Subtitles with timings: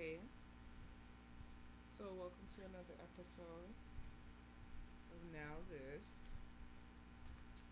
[0.00, 0.16] Okay.
[2.00, 3.68] So welcome to another episode
[5.12, 6.00] of Now This.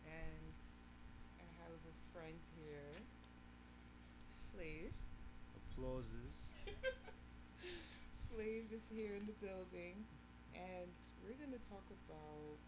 [0.04, 0.52] And
[1.40, 3.00] I have a friend here,
[4.52, 4.92] Flav.
[5.56, 6.36] Applauses.
[8.28, 10.04] Flav is here in the building,
[10.52, 10.92] and
[11.24, 12.60] we're gonna talk about,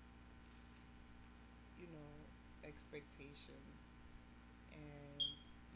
[1.76, 2.12] you know,
[2.64, 3.76] expectations,
[4.72, 5.20] and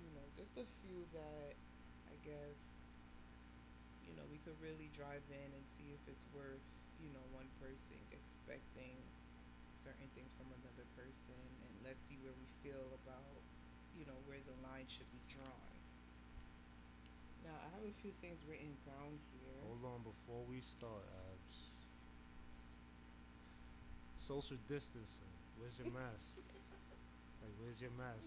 [0.01, 1.53] you know, just a few that
[2.09, 2.74] I guess
[4.15, 6.63] you know we could really drive in and see if it's worth
[7.03, 8.95] you know one person expecting
[9.75, 11.35] certain things from another person,
[11.67, 13.43] and let's see where we feel about
[13.99, 15.75] you know where the line should be drawn.
[17.43, 19.59] Now I have a few things written down here.
[19.67, 21.75] Hold on before we start, Abs.
[24.15, 25.35] Social distancing.
[25.59, 26.39] Where's your mask?
[27.45, 28.25] Like, where's your mask?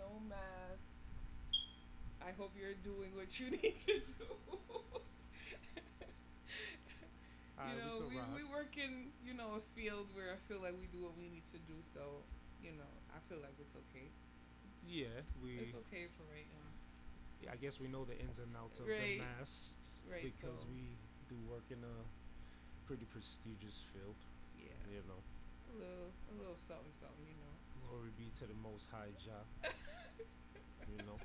[0.00, 0.93] no mask.
[2.24, 4.24] I hope you're doing what you need to do.
[7.68, 10.86] you know, we, we work in, you know, a field where I feel like we
[10.90, 12.24] do what we need to do, so,
[12.62, 14.10] you know, I feel like it's okay.
[14.84, 15.56] Yeah, we.
[15.64, 16.68] It's okay for right now.
[17.40, 19.18] Yeah, I guess we know the ins and outs of the Right.
[19.18, 20.92] masks Right, because so we
[21.28, 21.96] do work in a
[22.86, 24.16] pretty prestigious field.
[24.56, 24.72] yeah.
[24.88, 25.20] You know.
[25.72, 27.54] A little a little something something, you know.
[27.88, 29.44] Glory be to the Most High Jah.
[30.88, 31.18] You know.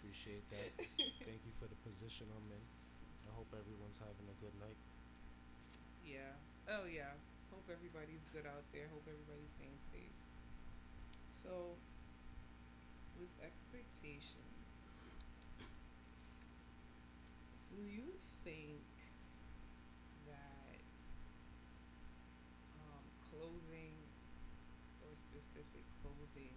[0.00, 0.72] Appreciate that.
[1.24, 2.64] Thank you for the position I'm in.
[3.28, 4.78] I hope everyone's having a good night.
[6.02, 6.34] yeah.
[6.68, 7.14] Oh yeah.
[7.50, 8.88] Hope everybody's good out there.
[8.92, 10.16] Hope everybody's staying safe.
[11.42, 11.78] So
[13.16, 14.66] with expectations,
[17.68, 18.82] do you think
[20.26, 20.82] that
[22.78, 23.96] um, clothing
[25.02, 26.56] or specific clothing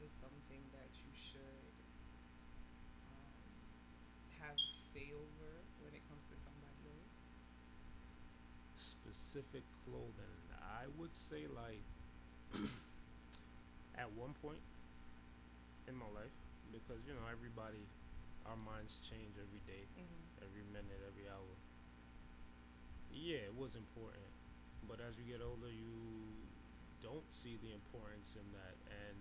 [0.00, 1.74] is something that you should
[3.06, 3.42] um,
[4.40, 4.56] have
[4.92, 5.50] say over
[5.82, 7.14] when it comes to somebody else?
[8.76, 10.40] Specific clothing.
[10.62, 11.84] I would say like
[13.98, 14.60] at one point
[15.88, 16.34] in my life
[16.72, 17.88] because you know everybody
[18.46, 20.44] our minds change every day, Mm-hmm.
[20.44, 21.54] every minute, every hour.
[23.10, 24.26] Yeah, it was important.
[24.88, 25.92] But as you get older, you
[27.02, 29.16] don't see the importance in that and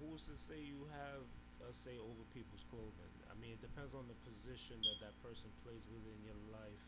[0.00, 1.24] who's to say you have
[1.62, 3.14] a say over people's clothing?
[3.30, 6.82] I mean, it depends on the position that that person plays within your life.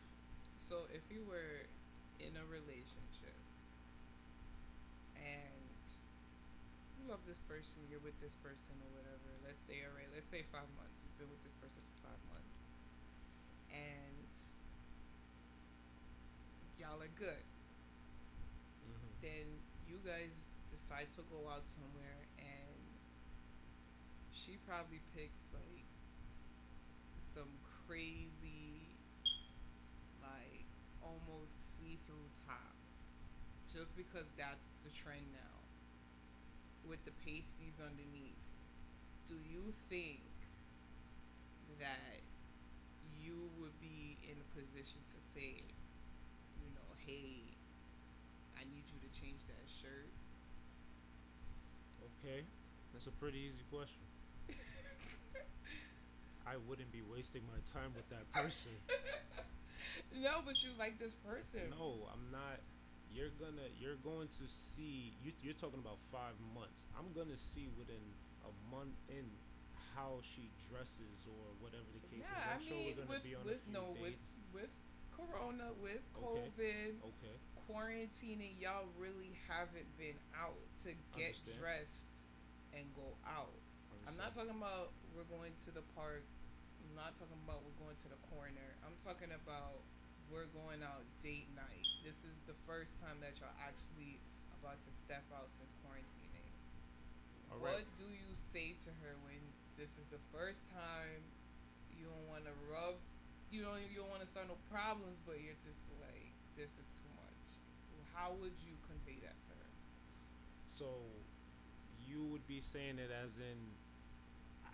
[0.59, 1.65] So if you were
[2.19, 3.37] in a relationship
[5.15, 5.79] and
[6.97, 9.29] you love this person, you're with this person or whatever.
[9.45, 11.01] Let's say alright, let's say five months.
[11.05, 12.57] You've been with this person for five months,
[13.71, 14.27] and
[16.77, 17.43] y'all are good.
[18.83, 19.47] hmm Then
[19.87, 22.68] you guys decide to go out somewhere, and
[24.49, 25.85] she probably picks like
[27.29, 27.53] some
[27.85, 28.97] crazy,
[30.25, 30.65] like
[31.05, 32.73] almost see-through top,
[33.69, 35.57] just because that's the trend now,
[36.89, 38.41] with the pasties underneath.
[39.29, 40.25] Do you think
[41.77, 42.25] that
[43.21, 45.61] you would be in a position to say,
[46.57, 47.45] you know, hey,
[48.57, 50.09] I need you to change that shirt?
[52.01, 52.41] Okay,
[52.91, 54.01] that's a pretty easy question.
[56.49, 58.71] I wouldn't be wasting my time with that person.
[60.25, 61.69] no, but you like this person.
[61.69, 62.57] No, I'm not.
[63.13, 65.13] You're gonna, you're going to see.
[65.21, 66.81] You, you're talking about five months.
[66.97, 68.01] I'm gonna see within
[68.45, 69.25] a month in
[69.95, 72.45] how she dresses or whatever the Yeah, case is.
[72.49, 74.29] I'm I sure we're mean, gonna with be on a with few no with dates.
[74.53, 74.71] with
[75.13, 77.35] Corona, with COVID, okay,
[77.67, 82.13] quarantining, y'all really haven't been out to get understand, dressed
[82.73, 83.51] and go out.
[84.07, 86.23] I'm not talking about we're going to the park.
[86.99, 88.75] Not talking about we're going to the corner.
[88.83, 89.79] I'm talking about
[90.27, 91.87] we're going out date night.
[92.03, 94.19] This is the first time that y'all actually
[94.59, 96.51] about to step out since quarantining.
[97.47, 97.79] All right.
[97.79, 99.39] What do you say to her when
[99.79, 101.23] this is the first time
[101.95, 102.99] you don't want to rub,
[103.47, 106.87] you don't you don't want to start no problems, but you're just like this is
[106.99, 107.43] too much.
[108.11, 109.71] How would you convey that to her?
[110.75, 110.99] So
[112.03, 113.55] you would be saying it as in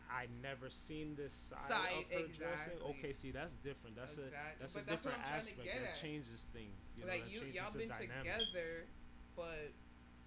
[0.10, 2.78] I never seen this side Side of her dressing.
[2.80, 3.96] exactly, Okay, see that's different.
[3.96, 4.56] That's a exactly.
[4.60, 5.64] that's a But that's what different I'm trying to aspect.
[5.64, 6.02] get That at.
[6.02, 6.78] changes things.
[6.96, 8.34] You know, Like that you changes y'all the been dynamic.
[8.36, 8.88] together,
[9.36, 9.74] but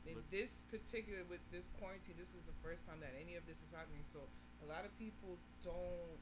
[0.06, 3.46] in But this particular with this quarantine, this is the first time that any of
[3.46, 4.02] this is happening.
[4.04, 4.28] So
[4.62, 6.20] a lot of people don't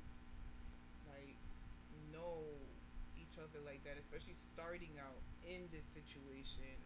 [1.07, 1.37] like
[2.13, 2.43] know
[3.17, 6.77] each other like that, especially starting out in this situation.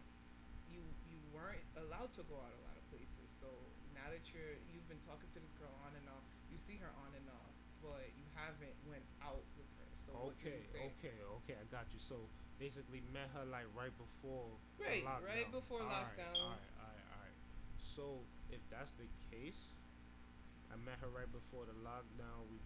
[0.67, 3.27] You you weren't allowed to go out a lot of places.
[3.29, 3.47] So
[3.93, 6.91] now that you're you've been talking to this girl on and off, you see her
[7.01, 7.55] on and off.
[7.81, 9.89] but you haven't went out with her.
[10.05, 10.77] So what you Okay, say?
[11.01, 11.55] okay, okay.
[11.57, 11.97] I got you.
[11.97, 12.29] So
[12.61, 15.51] basically, met her like right before the Right, right lockdown.
[15.51, 16.45] before All right, all lockdown.
[16.61, 17.37] right, all right, all right.
[17.81, 18.03] So
[18.53, 19.57] if that's the case,
[20.69, 22.45] I met her right before the lockdown.
[22.53, 22.61] We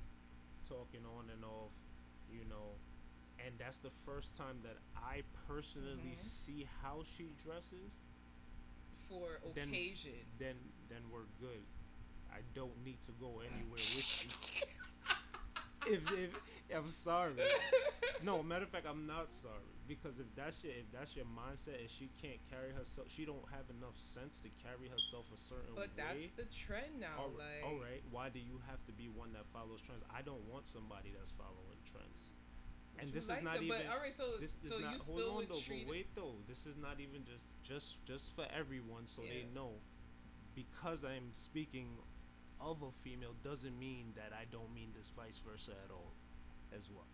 [0.68, 1.72] talking on and off,
[2.28, 2.76] you know,
[3.40, 6.28] and that's the first time that I personally Mhm.
[6.28, 7.92] see how she dresses.
[9.08, 10.26] For Then, occasion.
[10.40, 10.56] then,
[10.90, 11.64] then we're good.
[12.36, 14.30] I don't need to go anywhere with you.
[15.88, 16.30] if, if
[16.76, 17.34] I'm sorry.
[18.24, 21.80] No, matter of fact, I'm not sorry because if that's your if that's your mindset
[21.80, 25.76] and she can't carry herself, she don't have enough sense to carry herself a certain
[25.76, 25.88] way.
[25.88, 27.16] but that's the trend now.
[27.20, 28.04] All right, Like, right.
[28.12, 30.04] Why do you have to be one that follows trends?
[30.12, 32.24] I don't want somebody that's following trends.
[32.96, 33.68] would And you this is like not to?
[33.68, 35.66] But even all right, so this is so not you hold still on would though,
[35.68, 36.36] but wait though.
[36.48, 39.80] This is not even just just just for everyone so they know
[40.56, 42.00] because I'm speaking
[42.60, 46.14] of a female doesn't mean that I don't mean this vice versa at all
[46.76, 47.08] as well.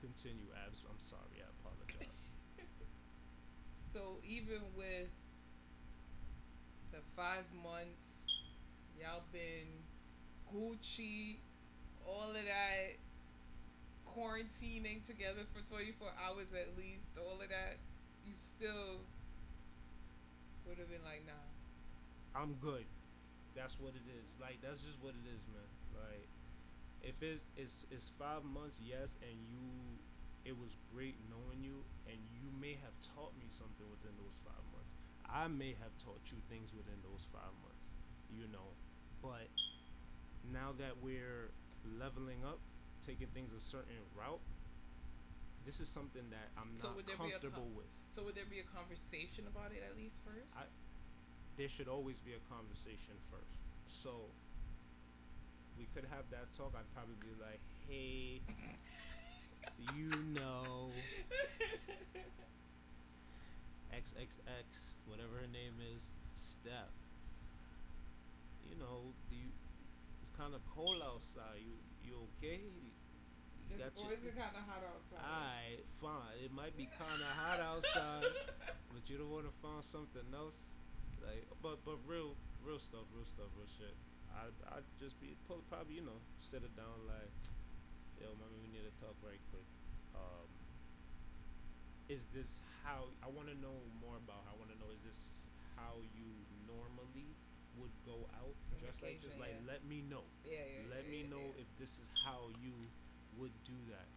[0.00, 0.84] Continue, Abs.
[0.88, 1.40] I'm sorry.
[1.40, 2.20] I apologize.
[3.92, 5.08] So even with
[6.92, 8.28] the five months,
[9.00, 9.68] y'all been
[10.52, 11.36] Gucci,
[12.06, 12.96] all of that,
[14.06, 17.76] quarantining together for 24 hours at least, all of that,
[18.26, 19.00] you still
[20.66, 22.40] would have been like, nah.
[22.40, 22.84] I'm good.
[23.56, 24.28] That's what it is.
[24.36, 25.70] Like that's just what it is, man.
[25.96, 26.28] Like
[27.00, 29.64] if it's it's it's five months, yes, and you
[30.44, 34.62] it was great knowing you and you may have taught me something within those five
[34.70, 34.92] months.
[35.26, 37.90] I may have taught you things within those five months,
[38.30, 38.76] you know.
[39.18, 39.50] But
[40.52, 41.50] now that we're
[41.98, 42.60] leveling up,
[43.02, 44.38] taking things a certain route,
[45.66, 47.90] this is something that I'm So not would there be comfortable with.
[48.14, 50.54] so would there be a conversation about it at least I first?
[51.56, 53.56] There should always be a conversation first.
[53.88, 54.10] So
[55.78, 56.72] we could have that talk.
[56.76, 58.40] I'd probably be like, "Hey,
[59.94, 60.90] you know,
[63.92, 66.02] XXX, whatever her name is,
[66.36, 66.92] Steph.
[68.64, 69.50] You know, do you?
[70.20, 71.60] It's kind of cold outside.
[71.62, 72.60] You you okay?
[73.68, 74.14] You Is, got or your.
[74.14, 75.22] is it kind of hot outside?
[75.22, 76.36] Alright, fine.
[76.44, 78.24] It might be kind of hot outside,
[78.92, 80.58] but you don't want to find something else.
[81.26, 83.94] Like, but but real real stuff, real stuff, real shit.
[84.30, 87.34] I I just be probably you know sit it down like,
[88.22, 89.66] yo, mommy, we need to talk right quick.
[90.14, 90.48] Um,
[92.08, 94.46] is this how I want to know more about?
[94.46, 95.34] I want to know is this
[95.74, 96.30] how you
[96.70, 97.34] normally
[97.76, 99.34] would go out dressed like this?
[99.36, 99.72] Like, yeah.
[99.72, 100.24] let me know.
[100.46, 102.72] Yeah, yeah, Let yeah, me yeah, know if this is how you
[103.36, 104.08] would do that.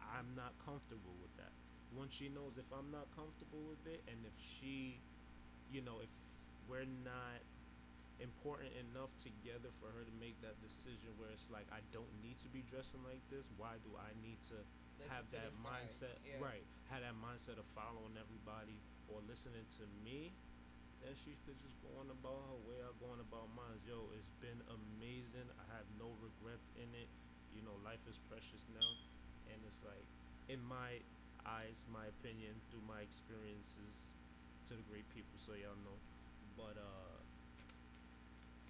[0.00, 1.52] I'm not comfortable with that.
[1.92, 4.96] Once she knows if I'm not comfortable with it, and if she,
[5.68, 6.08] you know, if
[6.68, 7.40] we're not
[8.20, 12.38] important enough together for her to make that decision where it's like I don't need
[12.46, 13.42] to be dressing like this.
[13.58, 14.58] Why do I need to
[15.00, 15.70] Listen have to that this guy.
[15.74, 16.16] mindset?
[16.22, 16.38] Yeah.
[16.38, 16.64] Right,
[16.94, 18.78] have that mindset of following everybody
[19.10, 20.30] or listening to me.
[21.02, 22.78] Then she could just go on about her way.
[22.78, 23.74] I'm going about mine.
[23.82, 25.50] Yo, it's been amazing.
[25.58, 27.10] I have no regrets in it.
[27.58, 28.86] You know, life is precious now,
[29.50, 30.06] and it's like
[30.46, 31.02] in my
[31.42, 33.98] eyes, my opinion, through my experiences
[34.70, 35.98] to the great people, so y'all know.
[36.56, 37.18] But uh,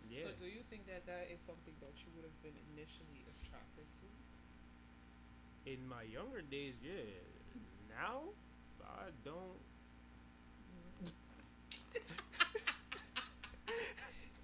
[0.08, 3.24] yeah So do you think that that is something that you would have been initially
[3.28, 4.06] attracted to?
[5.66, 7.22] in my younger days, yeah.
[7.88, 8.22] Now,
[8.82, 9.58] I don't.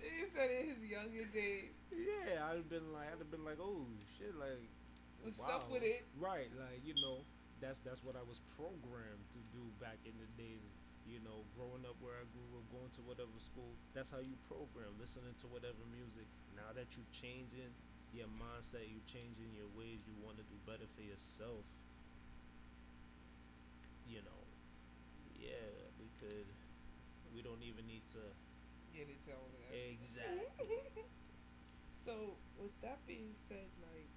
[0.01, 1.71] he said in his younger days.
[1.93, 3.87] Yeah, I'd have been like, I'd have been like, oh
[4.19, 4.69] shit, like,
[5.23, 6.07] What's up wow, with it?
[6.19, 7.25] right, like you know,
[7.61, 10.88] that's that's what I was programmed to do back in the days.
[11.09, 14.37] You know, growing up where I grew up, going to whatever school, that's how you
[14.47, 16.29] program, listening to whatever music.
[16.55, 17.73] Now that you're changing
[18.13, 21.65] your mindset, you're changing your ways, you want to do better for yourself.
[24.09, 24.43] You know,
[25.37, 26.49] yeah, we could.
[27.35, 28.25] We don't even need to
[28.97, 31.05] Get into all of exactly.
[32.07, 34.11] so with that being said, like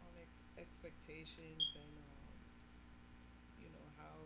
[0.00, 2.38] on ex- expectations and um,
[3.60, 4.16] you know how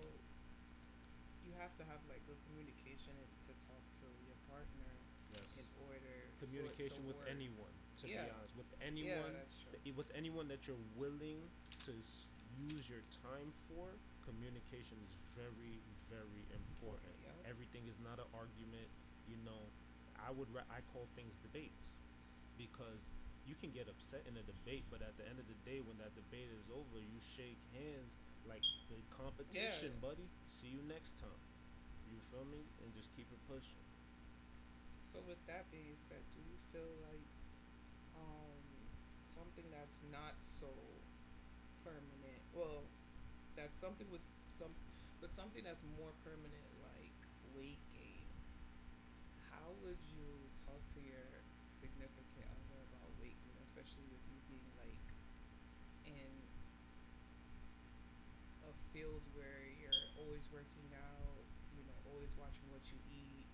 [1.42, 4.90] you have to have like good communication and to talk to your partner
[5.58, 5.74] in Yes.
[5.82, 7.28] order for it to communication with work.
[7.28, 9.92] anyone to be Yeah, honest with yeah, anyone that's true.
[9.98, 11.50] with anyone that you're willing
[11.84, 11.92] to
[12.54, 17.42] use your time for communication is very very important Important.
[17.42, 17.50] Yep.
[17.50, 18.86] everything is not an argument
[19.26, 19.66] you know
[20.22, 21.90] i would ra- i call things debates
[22.56, 23.02] because
[23.46, 25.98] you can get upset in a debate but at the end of the day when
[25.98, 28.14] that debate is over you shake hands
[28.48, 28.98] like Yeah.
[29.10, 31.42] competition buddy see you next time
[32.10, 33.84] you feel me and just keep it pushing
[35.12, 37.24] So with that being said, do you feel like
[38.16, 38.60] um,
[39.24, 40.68] something that's not so
[41.84, 42.42] permanent.
[42.52, 42.82] Well,
[43.54, 44.74] that's something with some
[45.20, 47.16] but something that's more permanent like
[47.56, 48.28] weight gain.
[49.50, 51.24] How would you talk to your
[51.80, 55.00] significant other about weight gain, especially with you being like
[56.04, 56.45] in
[58.96, 61.44] field where you're always working out,
[61.76, 63.44] you know, always watching what you eat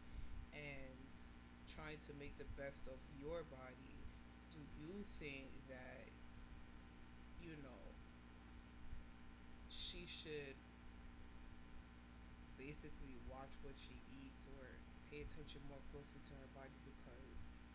[0.55, 1.03] and
[1.67, 3.99] trying to make the best of your body,
[4.55, 6.07] do you think that,
[7.43, 7.83] you know,
[9.67, 10.55] she should
[12.55, 14.71] basically watch what she eats or
[15.11, 17.67] pay attention more closely to her body because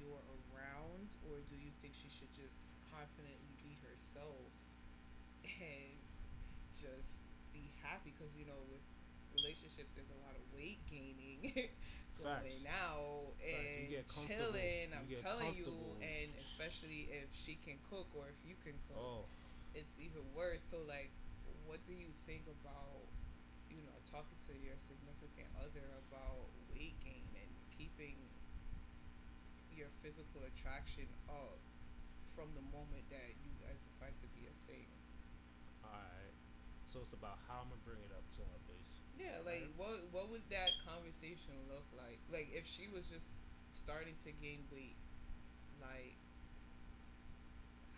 [0.00, 1.12] you're around?
[1.28, 4.48] Or do you think she should just confidently be herself
[5.44, 6.11] and
[6.74, 8.82] just be happy because you know with
[9.34, 11.52] relationships there's a lot of weight gaining
[12.20, 13.48] going out Facts.
[13.48, 14.52] You and get comfortable.
[14.52, 15.96] chilling You i'm get telling you comfortable.
[16.04, 19.24] and especially if she can cook or if you can cook Oh,
[19.74, 21.10] it's even worse so like
[21.64, 23.08] what do you think about
[23.70, 28.16] you know talking to your significant other about weight gain and keeping
[29.72, 31.58] your physical attraction up
[32.36, 34.88] from the moment that you guys decide to be a thing
[35.84, 36.31] alright.
[36.92, 39.64] So it's about how I'm gonna bring it up to her base, Yeah, right?
[39.64, 42.20] like what what would that conversation look like?
[42.28, 43.24] Like if she was just
[43.72, 45.00] starting to gain weight,
[45.80, 46.20] like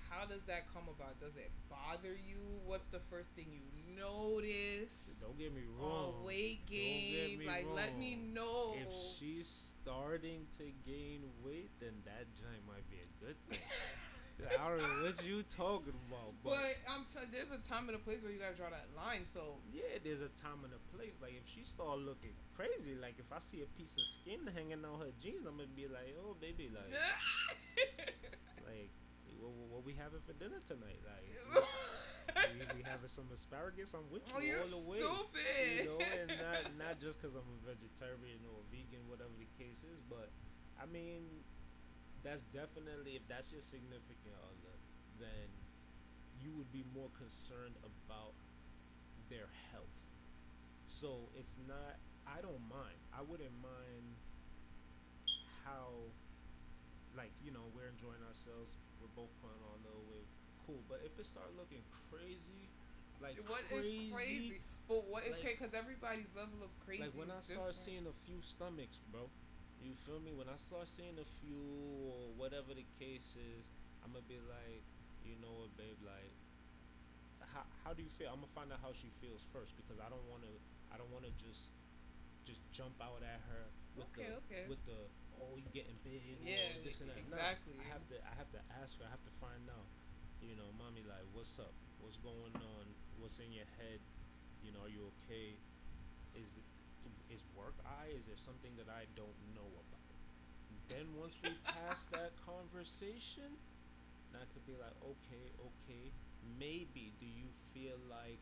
[0.09, 1.19] how does that come about?
[1.19, 2.39] Does it bother you?
[2.71, 3.67] What's the first thing you
[3.99, 6.25] notice Don't get me on wrong.
[6.25, 7.39] weight Don't get gain?
[7.43, 8.79] me Like let me wrong.
[8.79, 9.11] If know.
[9.19, 13.59] she's starting to gain weight, then that joint might be a good thing.
[14.43, 17.95] I don't know what you talking about, but but I'm t- there's a time and
[17.95, 19.23] a place where you gotta draw that line.
[19.23, 21.15] So yeah, there's a time and a place.
[21.23, 24.83] Like if she start looking crazy, like if I see a piece of skin hanging
[24.83, 26.91] on her jeans, I'm gonna be like, oh baby, like,
[28.69, 28.91] like,
[29.39, 30.99] what, what, we having for dinner tonight?
[31.07, 31.31] Like
[32.59, 33.95] we we having some asparagus.
[33.95, 35.79] I'm with oh, you you're all the way, you stupid.
[35.87, 39.87] know, and not not just because I'm a vegetarian or a vegan, whatever the case
[39.87, 40.35] is, but
[40.75, 41.47] I mean
[42.25, 44.75] that's definitely if that's your significant other,
[45.21, 45.47] then
[46.41, 48.33] you would be more concerned about
[49.29, 49.93] their health.
[50.89, 52.01] So it's not.
[52.25, 52.97] I don't mind.
[53.13, 54.17] I wouldn't mind
[55.69, 55.93] how
[57.13, 58.73] like you know we're enjoying ourselves.
[59.05, 60.29] We're both putting on a little weight.
[60.65, 60.81] Cool.
[60.89, 62.73] But if it start looking crazy,
[63.21, 64.61] like what is crazy, crazy?
[64.89, 65.57] But what is like crazy?
[65.61, 67.05] Because everybody's level of crazy.
[67.05, 69.29] like crazy when I start seeing a few stomachs, bro.
[69.85, 70.33] You feel me?
[70.33, 71.61] When I start seeing a few
[72.09, 73.65] or whatever the case is,
[74.01, 74.81] I'm gonna be like,
[75.29, 76.01] you know what, babe?
[76.01, 76.33] Like,
[77.53, 78.33] how how do you feel?
[78.33, 80.49] I'm gonna find out how she feels first because I don't wanna
[80.89, 81.69] I don't wanna just
[82.49, 84.65] just jump out at her with Okay, the okay.
[84.73, 85.01] with the
[85.37, 87.21] oh you getting big Yeah, or this and that.
[87.29, 89.05] Nah, I have to I have to ask her.
[89.05, 89.89] I have to find out.
[90.41, 91.73] You know, mommy, like, what's up?
[92.05, 92.85] What's going on?
[93.17, 94.01] What's in your head?
[94.61, 95.57] You know, are you okay?
[96.37, 96.53] Is
[97.31, 98.13] is work I?
[98.15, 100.09] Is there something that I don't know about?
[100.89, 106.13] Then once we pass that conversation, and I could be like, okay, okay,
[106.59, 108.41] maybe do you feel like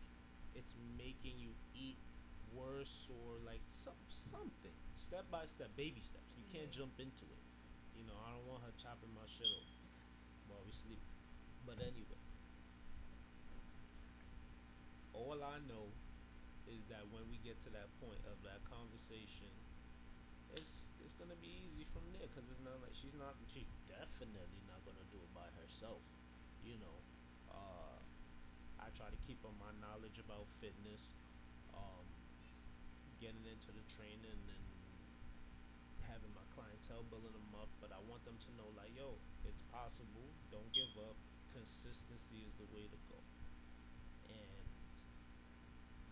[0.54, 1.96] it's making you eat
[2.52, 3.96] worse or like some
[4.32, 6.28] something step by step, baby steps.
[6.36, 7.42] You can't jump into it.
[7.96, 9.72] You know, I don't want her chopping my shit off
[10.48, 11.00] while we sleep.
[11.64, 12.20] But anyway,
[15.12, 15.92] all I know
[16.70, 19.50] is that when we get to that point of that conversation,
[20.54, 24.62] it's it's gonna be easy from there because it's not like she's not she's definitely
[24.68, 26.00] not gonna do it by herself.
[26.62, 26.96] You know,
[27.50, 27.98] uh,
[28.78, 31.02] I try to keep up my knowledge about fitness,
[31.74, 32.06] um,
[33.18, 34.62] getting into the training and
[36.06, 37.70] having my clientele building them up.
[37.82, 40.28] But I want them to know, like, yo, it's possible.
[40.54, 41.16] Don't give up.
[41.50, 43.18] Consistency is the way to go.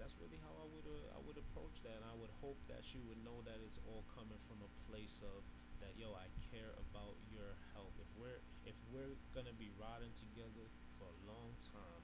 [0.00, 1.92] And that's really how I would uh, I would approach that.
[2.00, 5.20] And I would hope that she would know that it's all coming from a place
[5.20, 5.44] of
[5.84, 7.92] that yo I care about your health.
[8.00, 10.64] If we're if we're gonna be riding together
[10.96, 12.00] for a long time,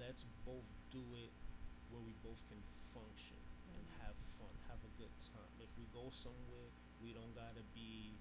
[0.00, 1.36] let's both do it
[1.92, 2.64] where we both can
[2.96, 3.36] function
[3.76, 4.00] and Mm.
[4.00, 5.52] have fun, have a good time.
[5.60, 6.72] If we go somewhere,
[7.04, 8.16] we don't gotta be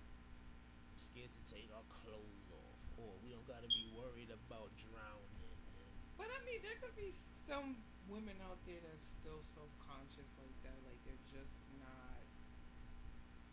[0.99, 5.38] scared to take our clothes off, or we don't gotta be worried about drowning.
[6.19, 7.15] But I mean, there could be
[7.47, 7.79] some
[8.11, 10.75] women out there that's still self conscious like that.
[10.83, 12.19] Like they're just not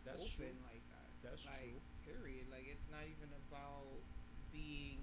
[0.03, 0.51] that's true.
[0.51, 1.07] open like that.
[1.23, 1.79] That's Like, true.
[2.07, 2.47] period.
[2.51, 3.99] Like, it's not even about
[4.55, 4.99] being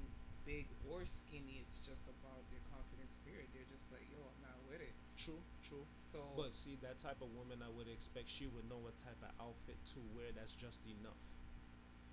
[0.48, 1.60] big or skinny.
[1.64, 3.48] It's just about their confidence, period.
[3.52, 4.94] They're just like, yo, I'm not with it.
[5.20, 5.84] True, true.
[6.12, 9.20] So, But see, that type of woman, I would expect she would know what type
[9.20, 11.20] of outfit to wear that's just enough.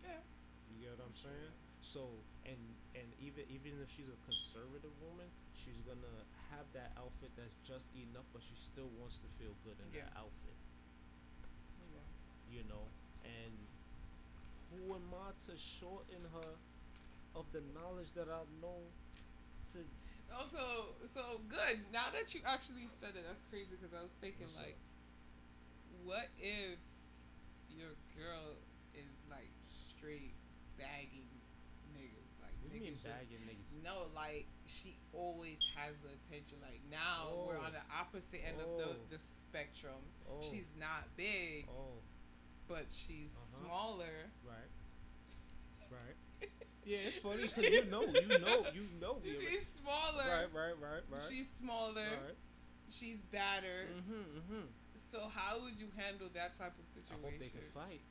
[0.04, 0.20] yeah,
[0.68, 1.32] You get what I'm that's true.
[1.32, 1.56] saying?
[1.82, 2.60] So and
[2.96, 7.86] and even even if she's a conservative woman, she's gonna have that outfit that's just
[7.98, 10.06] enough, but she still wants to feel good in Yeah.
[10.06, 10.58] that outfit.
[11.82, 12.06] Oh, yeah.
[12.48, 12.86] You know,
[13.26, 13.54] and
[14.70, 16.52] who am I to shorten her
[17.36, 18.82] of the knowledge that I know
[19.74, 19.80] to
[20.32, 21.80] oh, Also, so good.
[21.92, 24.64] Now that you actually said it, that's crazy because I was thinking what's up?
[24.64, 24.78] like,
[26.06, 26.80] what if
[27.70, 28.56] your girl
[28.94, 30.36] is like straight
[30.78, 31.41] bagging
[32.62, 33.84] What do you mean niggas just bagging niggas?
[33.84, 36.58] no, like she always has the attention.
[36.62, 40.02] Like now we're on Oh, the opposite end of the oh, the spectrum.
[40.30, 42.02] oh, She's not big, oh,
[42.68, 43.66] but she's uh huh.
[43.66, 44.32] smaller.
[44.44, 44.72] Right,
[45.90, 46.18] right.
[46.84, 50.26] Yeah, it's funny because you know, you know, you know she's smaller.
[50.26, 52.02] Right, right, right, right, She's smaller.
[52.26, 52.36] right.
[52.90, 53.86] She's badder.
[53.94, 54.66] Mm-hmm, mm-hmm.
[54.96, 57.72] So how would you handle that type of I hope they can situation?
[57.74, 58.02] fight.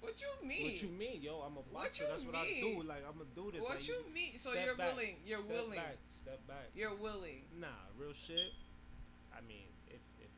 [0.00, 0.62] What you mean?
[0.64, 0.98] What you mean?
[0.98, 1.42] mean, yo?
[1.42, 2.04] I'm a What boxer.
[2.08, 2.62] That's you what I do.
[2.78, 2.86] mean?
[2.86, 3.60] Like I'm gonna do this.
[3.60, 4.38] Like What you, you mean?
[4.38, 5.16] So you're back, willing.
[5.26, 5.78] You're step willing.
[5.82, 6.70] back, step back.
[6.74, 7.42] You're willing.
[7.58, 8.54] Nah, real shit.
[9.34, 10.30] I mean, if if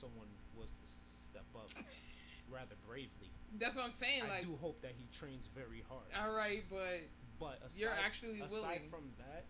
[0.00, 0.86] someone was to
[1.20, 1.68] step up
[2.50, 4.24] rather bravely, That's what I'm saying.
[4.24, 6.08] I Like, do hope that he trains very hard.
[6.16, 7.04] all right, but
[7.38, 9.44] But you're aside actually aside willing from that,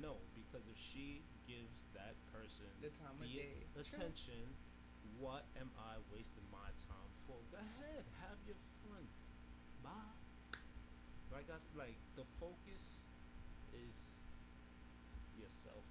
[0.00, 3.60] no, because if she gives that person the time of the day.
[3.76, 3.82] True.
[3.84, 4.40] attention,
[5.20, 7.36] what am I wasting my time for?
[7.52, 8.56] Go ahead, have your.
[11.32, 12.84] Like I s- like the focus
[13.72, 13.96] is
[15.40, 15.84] yourself.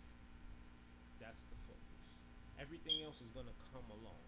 [1.19, 2.01] That's the focus.
[2.61, 4.21] Everything else is gonna come along,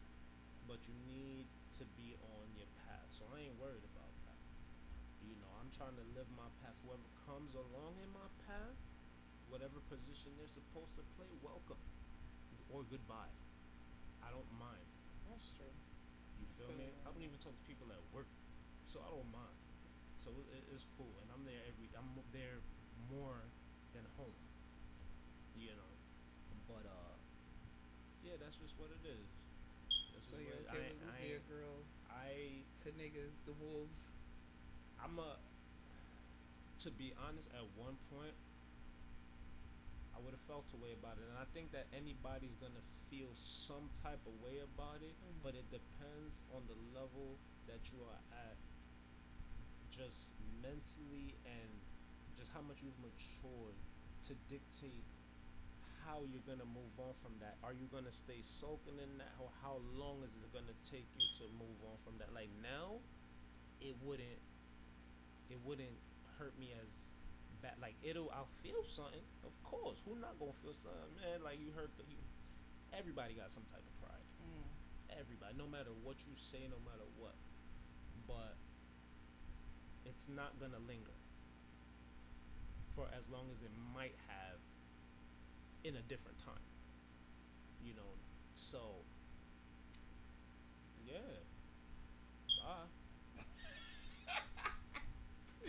[0.67, 1.45] but you need
[1.77, 3.05] to be on your path.
[3.17, 4.39] So I ain't worried about that.
[5.21, 6.75] You know, I'm trying to live my path.
[6.83, 8.77] Whoever comes along in my path,
[9.49, 11.79] whatever position they're supposed to play, welcome
[12.73, 13.31] or goodbye.
[14.25, 14.87] I don't mind.
[15.29, 15.71] That's true.
[16.41, 16.89] You I feel feel me?
[16.89, 17.29] I on don't that.
[17.29, 18.27] even talk to people at work,
[18.89, 19.57] so I don't mind.
[20.23, 21.91] So it, it's cool, and I'm there every.
[21.97, 22.63] I'm there
[23.11, 23.43] more
[23.93, 24.35] than home.
[25.59, 25.93] You know,
[26.67, 27.13] but uh,
[28.25, 29.27] yeah, that's just what it is.
[30.15, 31.75] This So what you're okay I with losing your girl
[32.09, 34.11] I to niggas, the wolves?
[35.03, 35.37] I'm a.
[36.83, 38.35] To be honest, at one point
[40.11, 41.23] I would have felt a way about it.
[41.31, 45.63] And I think that anybody's gonna feel some type of way about it, but Mm.
[45.63, 48.57] it depends on the level that you are at,
[49.93, 51.69] just mentally and
[52.33, 53.77] just how much you've matured
[54.25, 55.05] to dictate
[56.01, 57.55] how you're gonna move on from that.
[57.63, 59.31] Are you gonna stay soaking in that?
[59.39, 62.33] Or how long is it gonna take you to move on from that?
[62.35, 62.99] Like now,
[63.79, 64.41] it wouldn't
[65.47, 65.95] it wouldn't
[66.35, 66.89] hurt me as
[67.63, 67.77] bad.
[67.79, 70.01] Like it'll I'll feel something, of course.
[70.03, 71.39] Who not gonna feel something, man?
[71.45, 72.19] Like you hurt the you
[72.91, 74.27] everybody got some type of pride.
[74.43, 74.67] Mm.
[75.23, 77.37] Everybody, no matter what you say, no matter what.
[78.27, 78.59] But
[80.05, 81.15] it's not gonna linger
[82.95, 84.59] for as long as it might have
[85.83, 86.61] in a different time.
[87.83, 88.15] You know,
[88.53, 89.03] so
[91.05, 91.19] yeah,
[92.63, 92.87] bye.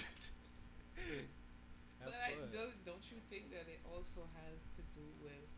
[2.05, 5.49] But I don't, don't you think that it also has to do with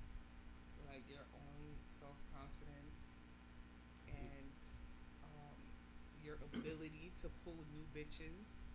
[0.87, 3.25] like your own self confidence
[4.09, 4.53] and
[5.25, 5.59] um,
[6.23, 8.66] your ability to pull new bitches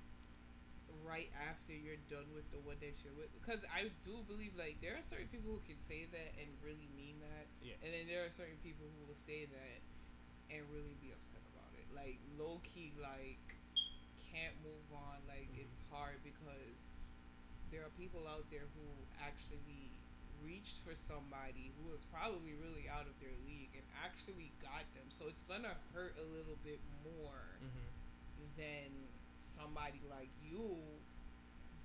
[1.05, 3.31] right after you're done with the one that you're with?
[3.33, 6.89] Because I do believe like there are certain people who can say that and really
[6.95, 7.79] mean that, Yeah.
[7.83, 9.79] and then there are certain people who will say that
[10.51, 11.87] and really be upset about it.
[11.93, 13.59] Like low key, like
[14.31, 15.23] can't move on.
[15.27, 16.91] Like hmm it's hard because
[17.71, 18.87] there are people out there who
[19.21, 19.95] actually
[20.41, 25.07] reached for somebody who was probably really out of their league and actually got them.
[25.09, 27.89] So it's gonna hurt a little bit more hmm
[28.57, 29.07] than
[29.41, 30.75] somebody like you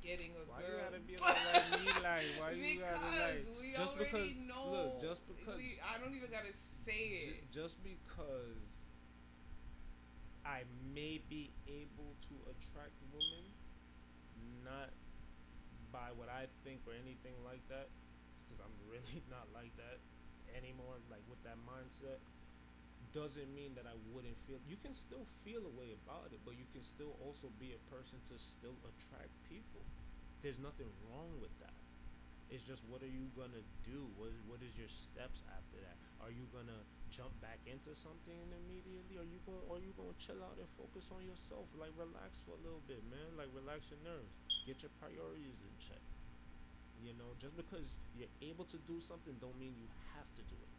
[0.02, 1.86] getting a Why you girl gotta be like like me?
[2.02, 4.70] Like why you gotta because like we just already because?
[4.70, 6.52] Look, just because we I don't even gotta
[6.84, 7.50] say j- it.
[7.52, 8.60] just because
[10.44, 10.62] I
[10.94, 13.54] may be able to attract women,
[14.64, 14.90] not
[15.92, 17.88] by what I think or anything like that,
[18.44, 19.98] because I'm really not like that
[20.56, 20.98] anymore.
[21.10, 22.20] Like with that mindset,
[23.16, 24.60] doesn't mean that I wouldn't feel.
[24.68, 27.80] You can still feel a way about it, but you can still also be a
[27.88, 29.80] person to still attract people.
[30.44, 31.72] There's nothing wrong with that.
[32.52, 34.04] It's just what are you gonna do?
[34.20, 35.96] What is, what is your steps after that?
[36.20, 39.16] Are you gonna jump back into something immediately?
[39.16, 39.64] Are you going?
[39.64, 41.64] Or are you gonna chill out and focus on yourself?
[41.72, 43.32] Like relax for a little bit, man.
[43.40, 44.28] Like relax your nerves.
[44.68, 46.04] Get your priorities in check.
[47.00, 50.58] You know, just because you're able to do something, don't mean you have to do
[50.60, 50.72] it.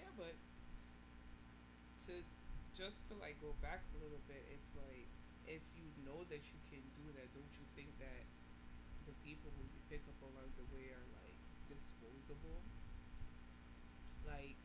[0.00, 0.34] Yeah, but
[2.10, 2.26] to
[2.74, 5.06] just to like go back a little bit, it's like
[5.46, 8.26] if you know that you can do that, don't you think that
[9.06, 11.38] the people who you pick up along the way are like
[11.70, 12.62] disposable.
[14.26, 14.58] Like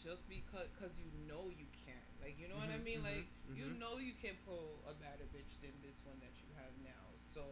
[0.00, 2.04] just because cause you know you can.
[2.20, 2.84] Like you know what I Mhm.
[2.84, 3.00] mean?
[3.00, 3.08] Mhm.
[3.08, 3.78] Like you Mhm.
[3.80, 7.12] know you can pull a better bitch than this one that you have now.
[7.16, 7.44] So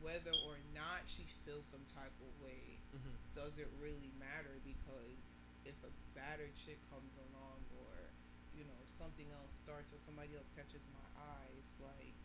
[0.00, 3.16] whether or not she feels some type of way Mhm.
[3.34, 8.12] doesn't really matter because if a badder chick comes along or
[8.56, 12.16] you know something else starts or somebody else catches my eye, it's like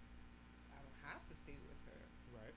[0.71, 2.01] I don't have to stay with her.
[2.31, 2.55] Right.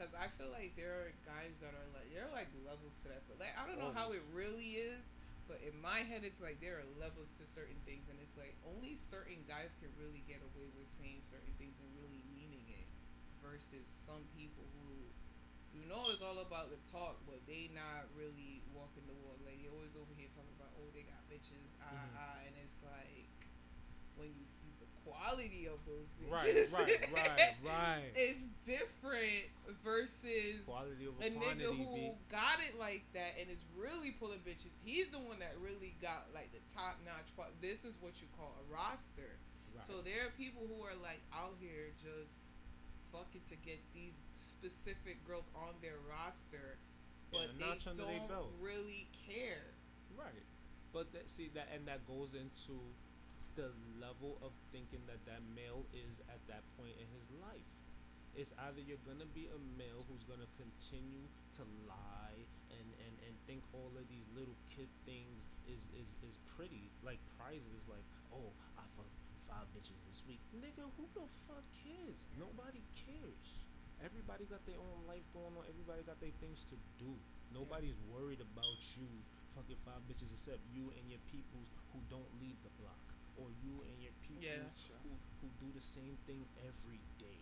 [0.00, 3.12] Cause I feel like there are guys that are like there are like levels to
[3.12, 3.38] that stuff.
[3.38, 5.04] Like I don't know how it really is,
[5.46, 8.56] but in my head it's like there are levels to certain things, and it's like
[8.66, 12.88] only certain guys can really get away with saying certain things and really meaning it,
[13.44, 15.12] versus some people who
[15.72, 19.40] you know it's all about the talk, but they not really walking the walk.
[19.44, 22.16] Like they always over here talking about oh they got bitches ah Mhm.
[22.16, 23.28] ah, and it's like
[24.14, 26.44] when you see the quality of those Right.
[26.52, 27.00] bitches, Right.
[27.10, 27.56] Right.
[27.64, 28.12] Right.
[28.14, 29.48] it's different
[29.82, 32.12] versus Quality over a nigga quantity, who B.
[32.28, 34.76] got it like that and is really pulling bitches.
[34.84, 37.32] He's the one that really got like the top notch.
[37.60, 39.40] This is what you call a roster.
[39.74, 39.86] Right.
[39.86, 42.51] So there are people who are like out here just
[43.12, 46.80] fucking to get these specific girls on their roster,
[47.30, 49.76] Yeah, but they under their don't really care.
[50.16, 50.48] Right.
[50.92, 52.76] But that, see that, and that goes into
[53.56, 57.68] the level of thinking that that male is at that point in his life.
[58.32, 61.28] It's either you're gonna be a male who's gonna continue
[61.60, 62.40] to lie
[62.72, 67.20] and, and, and think all of these little kid things is, is, is pretty, like
[67.36, 69.21] prizes, like, oh, I fucked
[69.52, 70.40] five bitches this week.
[70.56, 72.16] Nigga, who the fuck cares?
[72.40, 73.44] Nobody cares.
[74.00, 75.68] Everybody got their own life going on.
[75.68, 77.12] Everybody got their things to do.
[77.52, 79.06] Nobody's worried about you
[79.52, 82.96] fucking five bitches except you and your peoples who don't leave the block.
[83.36, 85.12] Or you and your Yeah, peoples who,
[85.44, 87.40] who do the same thing every day.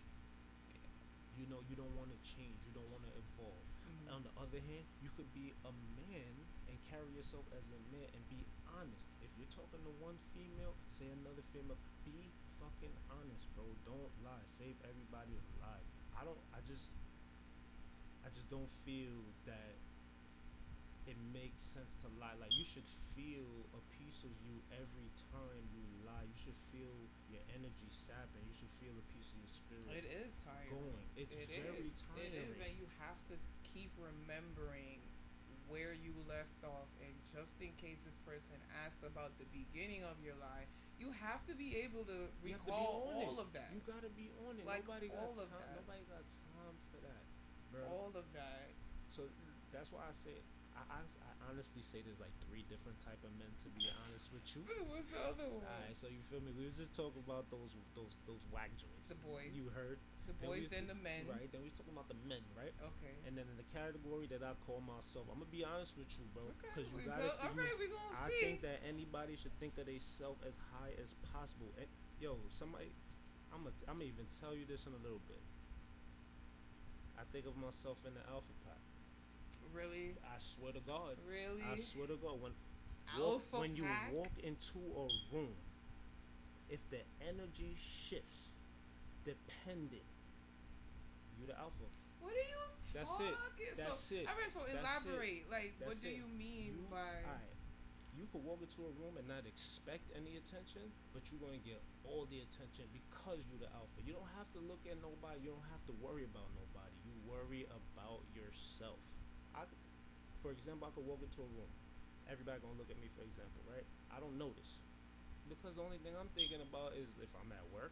[1.39, 2.59] You know, you don't want to change.
[2.67, 3.70] You don't want to evolve.
[4.09, 6.33] On the other hand, you could be a man
[6.65, 8.41] and carry yourself as a man and be
[8.73, 9.05] honest.
[9.21, 11.77] If you're talking to one female, say another female.
[12.07, 13.67] Be fucking honest, bro.
[13.85, 14.45] Don't lie.
[14.57, 15.85] Save everybody alive.
[16.17, 16.39] I don't.
[16.55, 16.89] I just.
[18.25, 19.75] I just don't feel that
[21.09, 22.37] it makes sense to lie.
[22.37, 22.85] Like you should
[23.17, 26.25] feel a piece of you every time you lie.
[26.29, 26.93] You should feel
[27.29, 28.43] your energy sapping.
[28.45, 30.71] You should feel a piece of your spirit It is tiring.
[30.77, 31.05] going.
[31.17, 31.97] It's It very is.
[32.15, 32.69] It is, tiring.
[32.69, 33.35] and you have to
[33.65, 35.01] keep remembering
[35.67, 36.87] where you left off.
[37.01, 40.67] And just in case this person asks about the beginning of your lie,
[41.01, 43.25] you have to be able to You have to be recall on it.
[43.25, 43.73] all of that.
[43.73, 44.69] You gotta be on it.
[44.69, 45.65] Like Nobody got all of time.
[45.65, 45.81] that.
[45.81, 47.23] Nobody got time for that,
[47.73, 47.81] bro.
[47.89, 48.69] All of that.
[49.09, 49.25] So
[49.73, 50.37] that's why I say
[50.75, 53.51] I, I, I honestly say there's like three different type of men.
[53.65, 55.63] To be honest with you, What's the other one?
[55.67, 56.51] Alright, so you feel me?
[56.55, 59.11] We was just talking about those those those whack joints.
[59.11, 59.51] The boys.
[59.51, 59.99] You heard?
[60.29, 61.27] The Then we boys was then the men.
[61.27, 61.49] right.
[61.51, 62.71] Then we was talking about the men, right?
[62.79, 63.15] Okay.
[63.27, 66.23] And then in the category that I call myself, I'm gonna be honest with you,
[66.31, 66.71] bro, Okay.
[66.71, 67.33] because you We gotta go.
[67.43, 67.59] All you.
[67.67, 67.75] right.
[67.75, 68.39] We gonna I see.
[68.41, 71.73] think that anybody should think of themselves as high as possible.
[71.75, 71.89] And
[72.23, 72.93] yo, somebody,
[73.51, 75.41] I'm gonna I'm gonna even tell you this in a little bit.
[77.19, 78.49] I think of myself in the alpha.
[79.73, 80.15] Really.
[80.23, 81.15] I swear to God.
[81.27, 81.63] Really?
[81.63, 82.41] I swear to God.
[82.41, 82.51] When
[83.19, 84.11] walk Alpha when you pack.
[84.13, 85.55] walk into a room,
[86.69, 88.49] if the energy shifts
[89.25, 90.05] dependent.
[91.39, 91.87] You the alpha.
[92.21, 92.61] What are you
[92.93, 93.33] That's it.
[93.33, 93.73] talking?
[93.73, 94.25] So, That's it.
[94.29, 94.51] all right.
[94.53, 95.09] So That's it.
[95.09, 95.43] elaborate.
[95.49, 96.15] Like, what do it.
[96.21, 97.01] you mean You by?
[97.25, 97.49] alright.
[98.13, 100.83] You could walk into a room and not expect any attention,
[101.15, 104.03] but you're gonna get all the attention because you're the alpha.
[104.03, 105.47] You don't have to look at nobody.
[105.47, 106.91] You don't have to worry about nobody.
[107.07, 108.99] You worry about yourself.
[109.55, 109.81] I, could-
[110.41, 111.71] for example, I could walk into a room.
[112.29, 113.85] Everybody gonna look at me, for example, right?
[114.13, 114.77] I don't notice
[115.49, 117.91] because the only thing I'm thinking about is if I'm at work,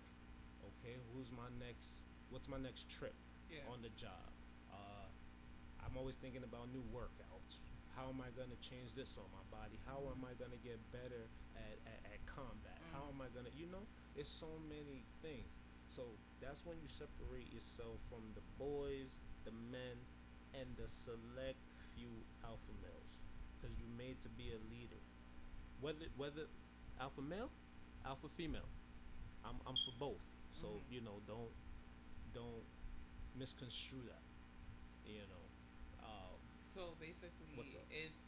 [0.63, 3.15] okay, who's my next, what's my next trip
[3.49, 3.67] Yeah.
[3.67, 4.29] on the job?
[4.71, 5.07] Uh,
[5.83, 7.59] I'm always thinking about new workouts.
[7.95, 9.75] How am I gonna change this on my body?
[9.85, 10.31] How am Mhm.
[10.31, 12.79] I gonna get better at, at, at combat?
[12.93, 13.13] How Mhm.
[13.15, 13.83] am I gonna, you know,
[14.15, 15.49] it's so many things.
[15.89, 19.09] So that's when you separate yourself from the boys,
[19.43, 19.97] the men,
[20.53, 21.59] and the select
[21.95, 22.09] few
[22.43, 23.11] alpha males,
[23.55, 25.01] because you're made to be a leader.
[25.81, 26.47] Whether whether
[26.99, 27.49] alpha male,
[28.05, 28.67] alpha female,
[29.45, 30.23] I'm I'm for both.
[30.61, 30.91] So Mhm.
[30.91, 31.53] you know, don't
[32.33, 32.65] don't
[33.35, 34.23] misconstrue that.
[35.05, 35.45] You know,
[36.05, 37.85] um, So what's basically, up?
[37.89, 38.19] it's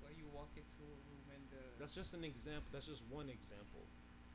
[0.00, 1.62] where you walk into a room and the.
[1.78, 2.68] That's just an example.
[2.72, 3.86] That's just one example.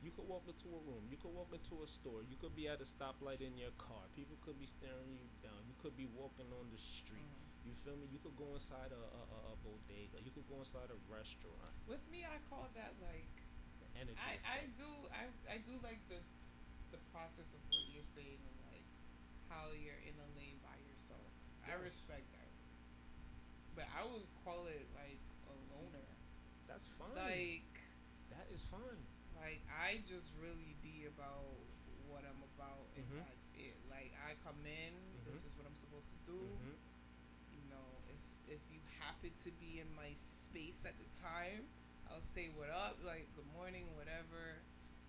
[0.04, 1.08] You could walk into a room.
[1.10, 2.22] You could walk into a store.
[2.22, 4.06] You could be at a stoplight in your car.
[4.14, 5.64] People could be staring you down.
[5.66, 7.24] You could be walking on the street.
[7.26, 7.66] Mhm.
[7.66, 8.06] You feel me?
[8.12, 10.22] You could go inside a, a, a, a bodega.
[10.22, 11.72] You could go inside a restaurant.
[11.88, 13.26] With me, I call that like.
[13.82, 14.78] The energy I I effect.
[14.78, 16.20] do I I do like the
[16.94, 18.86] the process of what you're saying and like
[19.50, 21.28] how you're in a lane by yourself.
[21.66, 22.52] I Yes, respect that,
[23.74, 26.08] but I would call it like a loner.
[26.70, 27.12] that's fine.
[27.18, 27.66] Like,
[28.30, 29.02] That is fine.
[29.40, 31.56] Like I just really be about
[32.08, 33.20] what I'm about, and Mhm.
[33.24, 33.76] that's it.
[33.90, 35.24] Like I come in, Mhm.
[35.26, 36.38] this is what I'm supposed to do.
[36.38, 36.76] Mhm.
[37.52, 41.66] You know, if if you happen to be in my space at the time,
[42.08, 44.62] I'll say what up, like good morning, whatever.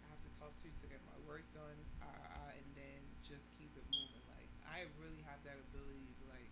[0.04, 3.02] I have to talk to you to get my work done, uh, uh, and then
[3.22, 4.26] just keep it moving.
[4.34, 6.50] Like I really have that ability to like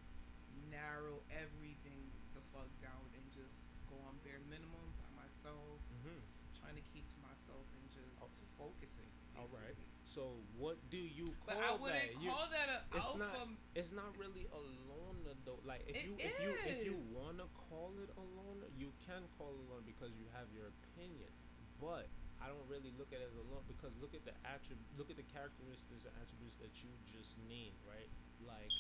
[0.70, 6.22] narrow everything the fuck down and just go on bare minimum by myself, Mhm.
[6.66, 9.06] Trying to keep to myself and Oh, just focusing
[9.38, 9.78] All right.
[9.78, 9.86] basically.
[10.10, 12.22] So what do you call But I wouldn't that?
[12.24, 13.38] You call that an it's not
[13.78, 15.62] it's not really a loner though.
[15.62, 19.30] Like if It you if you if you wanna call it a loner, you can
[19.38, 21.30] call it a loner because you have your opinion.
[21.78, 22.10] But
[22.42, 25.14] I don't really look at it as a loner because look at the attrib- look
[25.14, 28.10] at the characteristics and attributes that you just named, right?
[28.42, 28.74] Like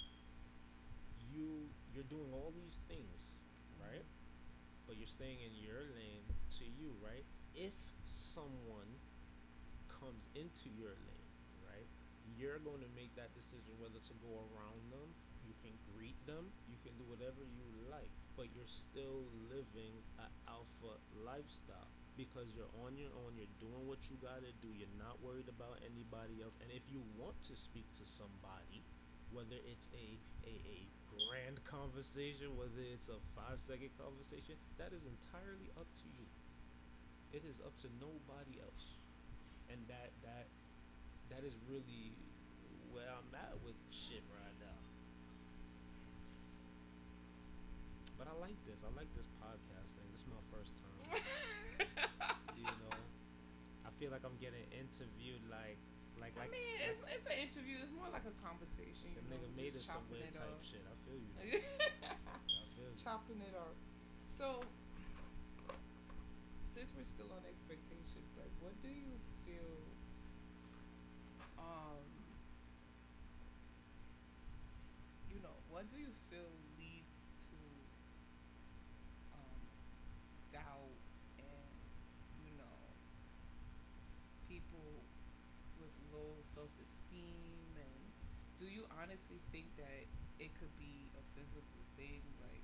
[1.30, 3.20] you you're doing all these things,
[3.78, 4.02] right?
[4.02, 4.88] Mhm.
[4.88, 6.24] But you're staying in your lane
[6.62, 7.26] to you, right?
[7.56, 7.72] If
[8.36, 8.92] someone
[9.88, 11.32] comes into your lane,
[11.64, 11.88] right?
[12.36, 15.08] You're going to make that decision whether to go around them.
[15.48, 16.52] You can greet them.
[16.68, 21.88] You can do whatever you like, but you're still living an alpha lifestyle
[22.20, 23.40] because you're on your own.
[23.40, 24.68] You're doing what you got to do.
[24.76, 26.60] You're not worried about anybody else.
[26.60, 28.84] And if you want to speak to somebody,
[29.32, 35.08] whether it's a, a, a grand conversation, whether it's a five second conversation, that is
[35.08, 36.28] entirely up to you.
[37.36, 38.96] It is up to nobody else
[39.68, 40.48] and that that
[41.28, 42.16] that is really
[42.96, 44.80] where I'm at with shit right now.
[48.16, 48.80] But I like this.
[48.88, 50.08] I like this podcast thing.
[50.16, 51.20] This is my first time.
[52.56, 52.98] You know,
[53.84, 55.76] I feel like I'm getting interviewed like
[56.18, 57.76] like I like mean, like it's it's an interview.
[57.84, 59.12] It's more like a conversation.
[59.12, 60.64] the know, nigga made it somewhere it type up.
[60.64, 60.82] shit.
[60.88, 61.32] I feel you.
[61.52, 62.96] I feel you.
[62.96, 63.76] chopping it up.
[64.40, 64.64] So,
[66.76, 69.96] since we're still on expectations, like, what do you feel?
[71.58, 72.04] Um,
[75.30, 77.58] you know, what do you feel leads to
[79.34, 79.62] um
[80.52, 80.98] doubt
[81.40, 81.76] and
[82.46, 82.80] you know
[84.48, 85.04] people
[85.80, 88.04] with low self esteem and
[88.58, 90.08] do you honestly think that
[90.40, 92.64] it could be a physical thing like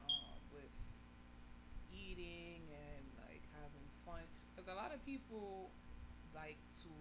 [0.00, 0.70] um with
[2.06, 4.22] eating and like having fun.
[4.54, 5.74] Because a lot of people
[6.30, 6.94] like to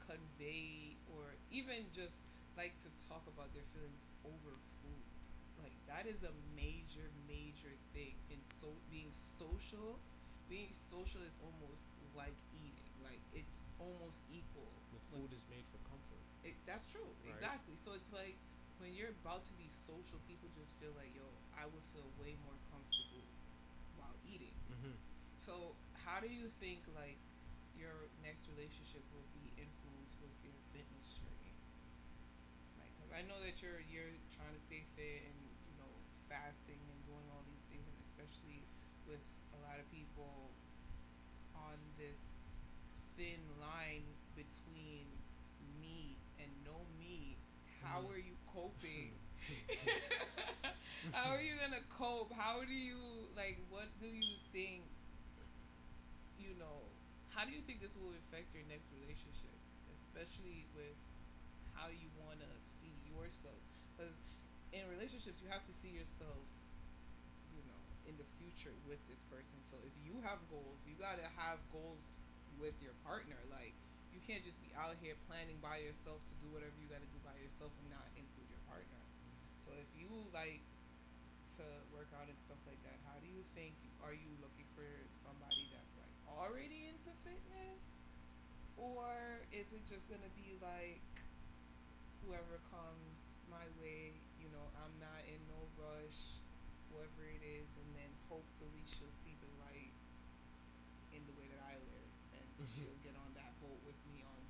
[0.00, 2.16] convey or even just
[2.56, 5.04] like to talk about their feelings over food.
[5.60, 8.16] Like that is a major major thing.
[8.32, 10.00] In so being social
[10.48, 11.84] being social is almost
[12.16, 12.90] like eating.
[13.04, 14.72] Like it's almost equal.
[14.90, 17.06] The when food is made for comfort, it, that's true.
[17.22, 17.36] Right?
[17.36, 17.76] exactly.
[17.76, 18.40] So it's like
[18.80, 22.32] when you're about to be social people just feel like yo i would feel way
[22.48, 23.28] more comfortable
[24.10, 24.98] while eating Mhm.
[25.38, 27.18] so how do you think like
[27.78, 31.54] your next relationship will be influenced with your fitness journey
[32.78, 36.80] like because i know that you're you're trying to stay fit and you know fasting
[36.90, 38.66] and doing all these things and especially
[39.06, 39.22] with
[39.54, 40.54] a lot of people
[41.54, 42.54] on this
[43.16, 45.06] thin line between
[45.80, 47.38] meat and no meat
[47.82, 48.10] how Mhm.
[48.10, 49.18] are you coping
[51.12, 52.32] how are you gonna cope?
[52.36, 54.84] How do you like what do you think
[56.40, 56.80] you know
[57.30, 59.54] how do you think this will affect your next relationship
[60.02, 60.96] especially with
[61.72, 63.60] how you want to see yourself?
[63.94, 64.16] Because
[64.74, 66.44] in relationships you have to see yourself
[67.54, 69.58] you know in the future with this person.
[69.62, 72.10] So if you have goals you got to have goals
[72.60, 73.40] with your partner.
[73.48, 73.72] Like
[74.12, 77.10] you can't just be out here planning by yourself to do whatever you got to
[77.10, 79.00] do by yourself and not include your partner.
[79.56, 80.60] So if you like
[81.58, 84.86] to work out and stuff like that how do you think are you looking for
[85.10, 87.82] somebody that's like already into fitness
[88.78, 91.02] or is it just gonna be like
[92.24, 96.38] whoever comes my way, you know, I'm not in no rush,
[96.88, 99.90] whoever it is, and then hopefully she'll see the light
[101.10, 102.70] in the way that I live and mm-hmm.
[102.70, 104.40] she'll get on that boat with me on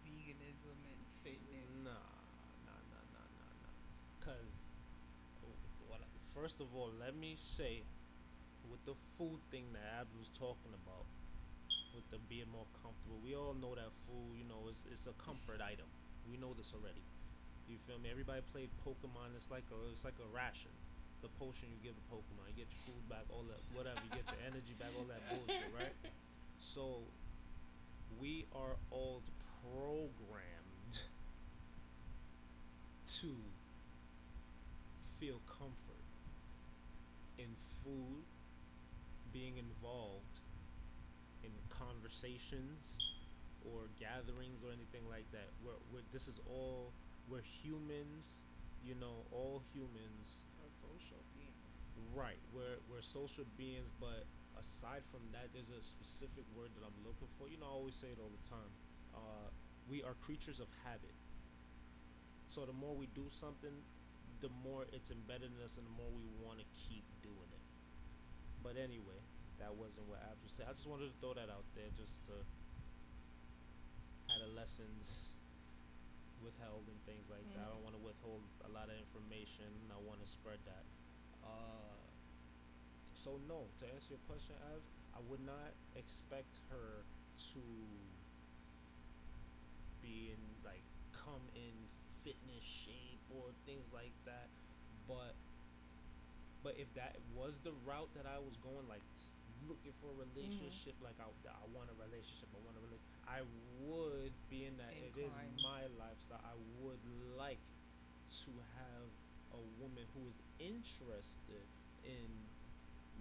[0.00, 1.68] veganism and fitness.
[1.84, 1.92] Nah,
[2.64, 3.74] nah, nah, nah, nah, nah.
[4.24, 4.56] Cause
[5.84, 6.00] what?
[6.40, 7.84] First of all, let me say
[8.72, 11.04] with the food thing that Abs was talking about,
[11.92, 13.20] with the being more comfortable.
[13.20, 15.84] We all know that food, you know, it's it's a comfort item.
[16.24, 17.04] We know this already.
[17.68, 18.08] You feel me?
[18.08, 19.36] Everybody played Pokemon.
[19.36, 20.72] It's like a it's like a ration.
[21.20, 24.00] The potion you give a Pokemon, you get your food back, all that whatever.
[24.08, 25.92] You get your energy back, all that bullshit, right?
[26.56, 27.04] So
[28.16, 29.20] we are all
[29.60, 31.04] programmed
[33.20, 33.36] to
[35.20, 35.99] feel comfort
[37.40, 37.48] in
[37.82, 38.24] food,
[39.32, 40.36] being involved
[41.42, 43.00] in conversations
[43.64, 45.48] or gatherings or anything like that.
[45.64, 46.92] We're, we're this is all
[47.28, 48.28] we're humans,
[48.84, 50.44] you know, all humans.
[50.60, 51.56] Or social beings.
[52.12, 52.40] Right.
[52.52, 54.28] We're we're social beings, but
[54.60, 57.48] aside from that, there's a specific word that I'm looking for.
[57.48, 58.72] You know, I always say it all the time.
[59.16, 59.48] Uh,
[59.88, 61.14] we are creatures of habit.
[62.48, 63.72] So the more we do something,
[64.40, 67.64] the more it's embedded in us, and the more we want to keep doing it.
[68.62, 69.20] But anyway,
[69.60, 70.68] that wasn't what Abs was saying.
[70.68, 72.34] I just wanted to throw that out there, just to
[74.28, 75.34] had a lessons
[76.40, 77.60] withheld and things like that.
[77.60, 77.72] I Mm.
[77.76, 79.68] don't want to withhold a lot of information.
[79.92, 80.84] I want to spread that.
[81.44, 81.96] Uh,
[83.12, 84.80] so no, to answer your question, Av,
[85.14, 87.04] I would not expect her
[87.52, 87.62] to
[90.00, 91.74] be in like come in
[92.24, 94.48] fitness shape or things like that.
[95.08, 95.34] But
[96.62, 99.02] but if that was the route that I was going, like
[99.68, 100.28] looking for a Mhm.
[100.36, 103.40] relationship, like I, I want a relationship, I want a relationship, I
[103.80, 105.56] would, being that it is Incline.
[105.62, 107.00] my lifestyle, I would
[107.38, 107.60] like
[108.44, 109.08] to have
[109.56, 111.64] a woman who is interested
[112.04, 112.28] in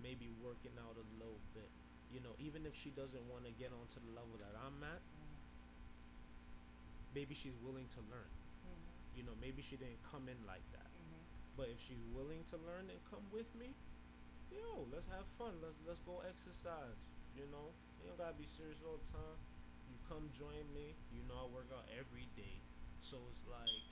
[0.03, 1.69] maybe working out a little bit.
[2.11, 4.99] You know, even if she doesn't want to get onto the level that I'm at,
[4.99, 5.35] Mhm.
[7.15, 8.31] maybe she's willing to learn.
[9.19, 10.87] You know, maybe she didn't come in like that.
[10.95, 11.19] Mhm.
[11.59, 13.75] But if she's willing to learn and come with me,
[14.47, 15.59] yo, let's have fun.
[15.59, 16.95] Let's let's go exercise.
[17.35, 19.35] You know, you don't gotta be serious all the time.
[19.91, 20.95] You come join me.
[21.11, 22.63] You know, I work out every day,
[23.03, 23.83] so it's like,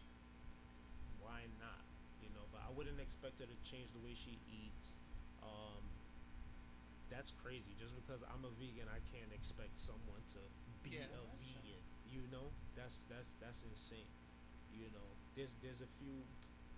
[1.20, 1.84] why not?
[2.24, 4.96] You know, but I wouldn't expect her to change the way she eats.
[5.44, 5.84] Um,
[7.10, 7.76] that's crazy.
[7.76, 10.40] Just because I'm a vegan, I can't expect someone to
[10.88, 11.60] Yeah, be a that's true.
[11.68, 11.84] vegan.
[12.08, 12.48] You know,
[12.80, 14.08] that's that's that's insane.
[14.78, 16.22] You know, there's there's a few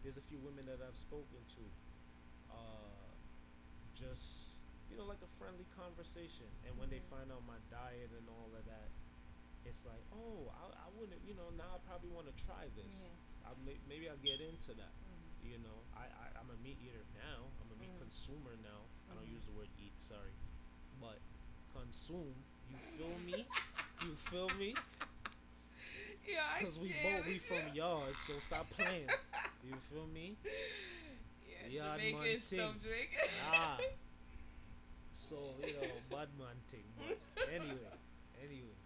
[0.04, 1.64] there's a few women that I've spoken to.
[2.50, 3.12] Uh,
[3.94, 4.56] just
[4.90, 7.10] you know, like a friendly conversation, and when they Mhm.
[7.14, 8.90] find out my diet and all of that,
[9.66, 12.90] it's like, oh, I, I wouldn't, you know, now I probably want to try this.
[13.46, 14.94] I may, maybe I'll get into that.
[15.06, 15.52] Mhm.
[15.52, 17.52] You know, I, I I'm a meat eater now.
[17.62, 18.00] I'm a meat Mhm.
[18.10, 18.88] consumer now.
[19.12, 20.34] I don't use the word eat, sorry,
[21.00, 21.20] but
[21.74, 22.36] consume.
[22.72, 23.46] You feel me?
[24.02, 24.74] You feel me?
[26.28, 29.08] Yeah, I Cause we both we from yards, so stop playing.
[29.64, 30.38] You feel me?
[31.48, 32.60] yeah, Yard Jamaican ting.
[32.82, 33.30] Jamaican.
[33.52, 33.78] Ah.
[35.30, 36.82] So you know, bad man thing.
[36.98, 37.22] But
[37.54, 37.94] anyway,
[38.42, 38.80] anyway,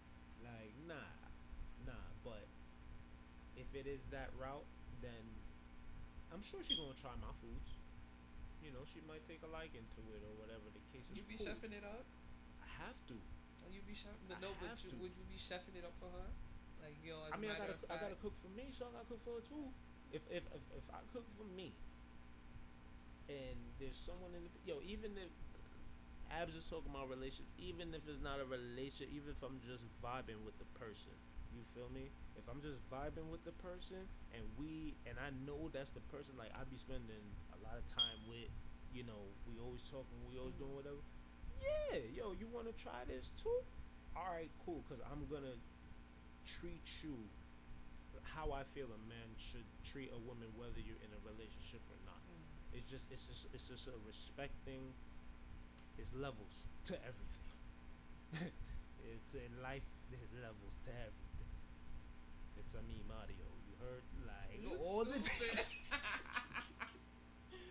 [0.43, 1.08] like nah,
[1.88, 2.04] nah.
[2.19, 2.43] But
[3.56, 4.67] if it is that route,
[5.00, 5.24] then
[6.36, 7.80] I'm sure she's gonna try my foods.
[8.60, 11.15] You know, she might take a liking to it or whatever the case is.
[11.15, 11.48] you be Cool.
[11.52, 12.04] chefing it up?
[12.63, 13.15] I have to.
[13.72, 14.96] You be chef, I no, but have you, to.
[15.00, 16.28] would you be chefing it up for her?
[16.84, 18.67] Like yo, as I a mean, I matter gotta, of I gotta cook for me,
[18.76, 19.72] so I gotta cook for her too.
[20.12, 21.72] If if if, if I cook for me,
[23.30, 25.32] and there's someone in the yo, even if
[26.32, 29.86] Abs is talking about relationships, even if it's not a relationship, even if I'm just
[30.04, 31.15] vibing with the person,
[31.56, 32.12] you feel me?
[32.36, 36.36] If I'm just vibing with the person and we and I know that's the person,
[36.38, 37.24] like I be spending
[37.56, 38.50] a lot of time with,
[38.91, 41.02] you know, we always talking, we always doing mm, whatever.
[41.62, 43.50] Yeah, yo, you want to try this too?
[44.15, 44.84] All right, cool.
[44.89, 45.58] Cause I'm gonna
[46.46, 47.30] treat you
[48.24, 51.98] how I feel a man should treat a woman, whether you're in a relationship or
[52.06, 52.22] not.
[52.26, 52.78] mm.
[52.78, 54.94] It's just it's just it's just a respecting.
[55.98, 57.48] It's levels to everything.
[59.04, 59.84] it's in life.
[60.10, 61.52] There's levels to everything.
[62.58, 63.50] It's a me, Mario.
[63.68, 65.68] You heard like you all the stupid.
[65.90, 66.00] time.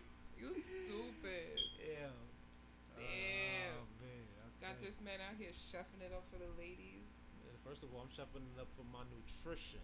[0.38, 0.54] you
[0.84, 1.58] stupid.
[1.78, 2.10] yeah.
[2.96, 3.74] Damn.
[3.74, 4.26] Oh man,
[4.60, 7.21] Got this man out here chefing it up for the ladies.
[7.64, 9.80] First of all, I'm shuffling it up for my nutrition.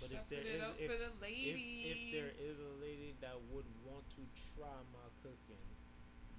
[0.00, 2.40] But if there it is up if for the if if there ladies.
[2.40, 4.22] is a lady that would want to
[4.54, 5.68] try my cooking,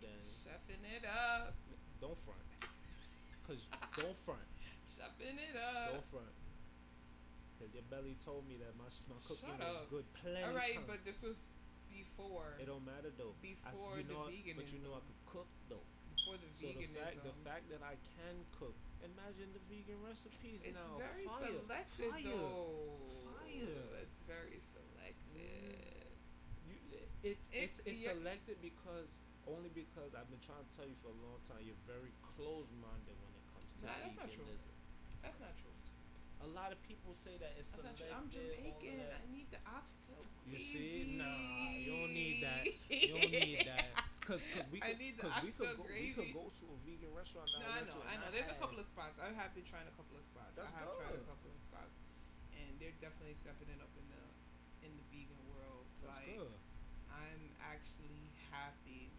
[0.02, 1.54] then Chefing it up.
[2.00, 2.44] don't front.
[3.48, 4.42] Cause don't front.
[4.90, 5.92] Chefing it up.
[5.94, 6.34] Don't front.
[7.60, 9.90] Cause your belly told me that my my Shut cooking was up.
[9.90, 10.84] good All plenty right, time.
[10.88, 11.48] but this was
[11.90, 13.36] before It don't matter though.
[13.66, 15.08] I before you the know but you know I veganism.
[15.08, 15.86] could cook though.
[16.24, 20.64] Before the So the fact the fact that I can cook, imagine the vegan recipes
[20.64, 20.96] It's now.
[20.98, 23.28] very Fire, selected fire, though.
[23.28, 24.00] fire.
[24.02, 26.16] It's very Mm, selected.
[26.64, 26.76] you,
[27.24, 28.12] it's It it's it's yeah.
[28.16, 29.12] selected because
[29.48, 31.60] only because I've been trying to tell you for a long time.
[31.68, 34.44] You're very close minded when it comes to Nah, that's not true.
[34.48, 34.76] veganism.
[35.22, 35.76] That's not true.
[36.42, 38.08] A lot of people say that it's That's not true.
[38.12, 38.28] I'm
[38.64, 39.00] all of Jamaican.
[39.00, 39.22] that.
[39.24, 42.68] I need the oxtail You see, nah, you don't need that.
[42.90, 45.86] You don't need that, cause cause we I could need the cause we could go
[45.88, 48.16] we could go to a vegan restaurant that No, I went know, to and I
[48.24, 48.30] know.
[48.32, 48.62] There's a had.
[48.64, 49.20] couple of spots.
[49.20, 50.56] I have been trying a couple of spots.
[50.56, 51.28] That's I have tried a good.
[51.28, 51.96] couple of spots,
[52.56, 54.24] and they're definitely stepping it up in the
[54.88, 55.86] in the vegan world.
[56.02, 56.58] That's Like good.
[57.12, 59.12] I'm actually happy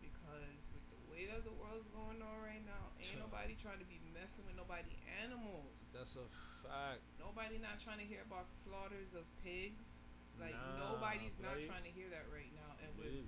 [0.00, 3.88] because with the way that the world's going on right now, ain't nobody trying to
[3.88, 5.76] be messing with nobody animals.
[5.92, 6.26] That's a
[6.62, 7.02] fact.
[7.18, 10.04] Nobody not trying to hear about slaughters of pigs.
[10.36, 12.76] Like Nah, nobody's not trying to hear that right now.
[12.84, 13.22] And with Yeah.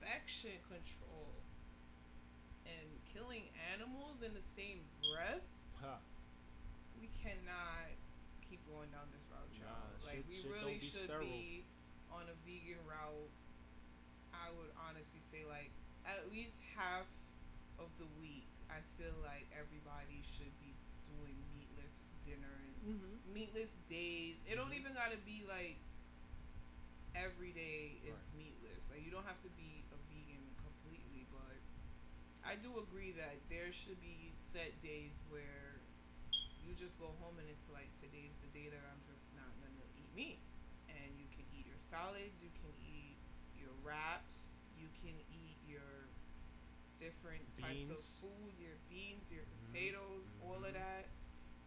[0.00, 1.28] Infection control
[2.64, 3.44] and killing
[3.76, 5.44] animals in the same breath,
[5.80, 5.98] Ha.
[7.00, 7.92] we cannot
[8.48, 9.92] keep going down this route, Nah, child.
[10.04, 11.28] Like shit, we shit really don't be should sterile.
[11.28, 11.64] be
[12.10, 13.30] on a vegan route.
[14.32, 15.70] I would honestly say like
[16.08, 17.04] at least half
[17.78, 20.72] of the week I feel like everybody should be
[21.04, 23.18] doing meatless dinners, Mhm.
[23.34, 24.38] meatless days.
[24.48, 24.78] It don't Mhm.
[24.80, 25.76] even gotta be like
[27.16, 28.34] every day is Right.
[28.34, 28.88] meatless.
[28.88, 31.58] Like you don't have to be a vegan completely, but
[32.42, 35.82] I do agree that there should be set days where
[36.62, 39.84] you just go home and it's like today's the day that I'm just not gonna
[39.96, 40.38] eat meat.
[40.88, 43.16] And you can eat your salads, you can eat
[43.54, 46.08] your wraps, you can eat your
[46.98, 49.72] different types of food, your beans, your Mhm.
[49.72, 50.74] potatoes, all of Mhm.
[50.74, 51.08] that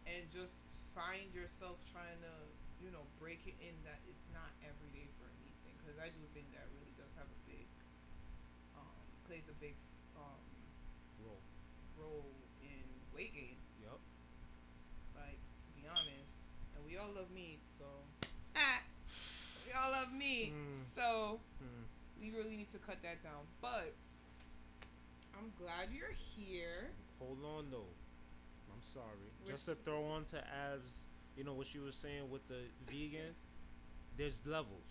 [0.06, 2.34] and just find yourself trying to,
[2.78, 5.96] you know, break it in that it's not every day for a meat thing cuz
[5.98, 7.66] I do think that really does have a big
[8.74, 9.76] um plays a big
[10.16, 10.53] um
[11.24, 11.40] Roll.
[11.98, 12.30] role
[12.62, 13.56] in weight gain.
[13.82, 13.98] Yep.
[15.16, 16.32] Like to be honest,
[16.76, 17.84] and we all love meat, so
[19.66, 20.52] we all love meat.
[20.52, 20.84] Mm.
[20.94, 21.84] So Mm.
[22.20, 23.46] we really need to cut that down.
[23.60, 23.94] But
[25.36, 26.90] I'm glad you're here.
[27.18, 27.90] Hold on though.
[28.72, 29.30] I'm sorry.
[29.44, 31.04] We're Just to throw on to Abs,
[31.36, 33.34] you know what she was saying with the vegan.
[34.16, 34.86] There's levels.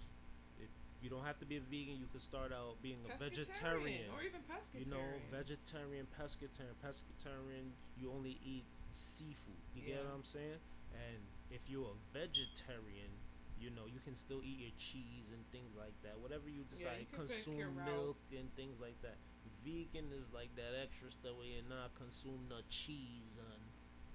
[1.04, 2.00] You don't have to be a vegan.
[2.00, 4.10] You could start out being a pescatarian vegetarian.
[4.16, 4.40] or even
[4.72, 7.76] You know, vegetarian, pescatarian, pescatarian.
[8.00, 8.64] You only eat
[8.96, 9.60] seafood.
[9.76, 10.64] You get what I'm saying?
[10.96, 11.20] And
[11.52, 13.12] if you're a vegetarian,
[13.60, 16.16] you know you can still eat your cheese and things like that.
[16.20, 19.20] Whatever you Yeah, you decide, consume milk and things like that.
[19.64, 23.63] Vegan is like that extra stuff where you're not consuming the cheese and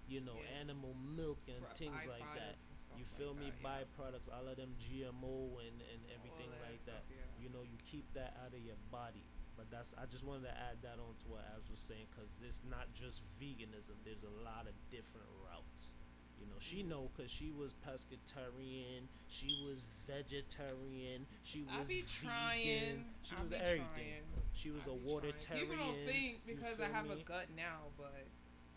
[0.08, 0.60] you know Yeah.
[0.64, 2.56] animal milk and Pro- things like that.
[2.58, 3.50] byproducts and stuff You like feel me?
[3.50, 3.62] that.
[3.62, 7.14] Byproducts, all of them GMO and and everything that like stuff, that.
[7.14, 7.42] yeah.
[7.42, 9.24] You know, you keep that out of your body.
[9.56, 12.38] But that's I just wanted to add that on to what Abs was saying because
[12.40, 13.98] it's not just veganism.
[14.04, 15.92] There's a lot of different routes.
[16.38, 22.02] You know, she know because she was pescatarian, she was vegetarian, she was I be
[22.02, 23.04] vegan, trying.
[23.22, 23.86] she I was everything.
[23.94, 24.22] trying.
[24.54, 25.60] She was a be trying.
[25.60, 28.26] People don't think because I have a gut now, but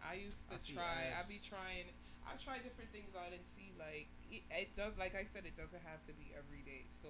[0.01, 1.13] I used I to see try.
[1.13, 1.89] I be trying.
[2.25, 4.97] I try different things out and see like it, it does.
[4.97, 6.85] Like I said, it doesn't have to be every day.
[6.89, 7.09] So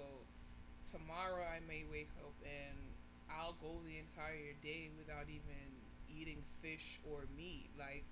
[0.84, 2.78] tomorrow I may wake up and
[3.30, 7.70] I'll go the entire day without even eating fish or meat.
[7.78, 8.04] Like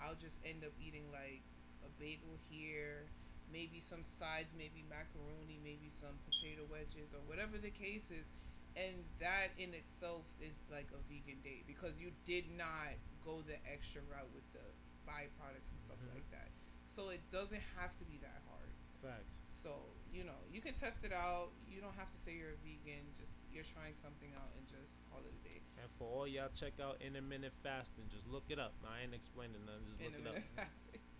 [0.00, 1.44] I'll just end up eating like
[1.84, 3.10] a bagel here,
[3.52, 8.32] maybe some sides, maybe macaroni, maybe some potato wedges or whatever the case is.
[8.74, 13.56] And that in itself is like a vegan day because you did not go the
[13.70, 14.64] extra route with the
[15.06, 16.14] byproducts and stuff Mhm.
[16.14, 16.50] like that.
[16.86, 18.68] So it doesn't have to be that hard.
[19.00, 19.34] Facts.
[19.48, 21.50] So, you know, you can test it out.
[21.68, 23.12] You don't have to say you're a vegan.
[23.18, 25.60] Just you're trying something out and just call it a day.
[25.82, 28.74] And for all y'all check out intermittent fasting, just look it up.
[28.86, 29.86] I ain't explaining nothing.
[29.98, 30.36] Just look it up.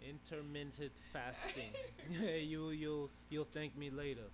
[0.02, 1.72] Intermittent fasting.
[1.72, 1.72] Intermittent
[2.22, 2.40] fasting.
[2.48, 4.30] you you you'll thank me later.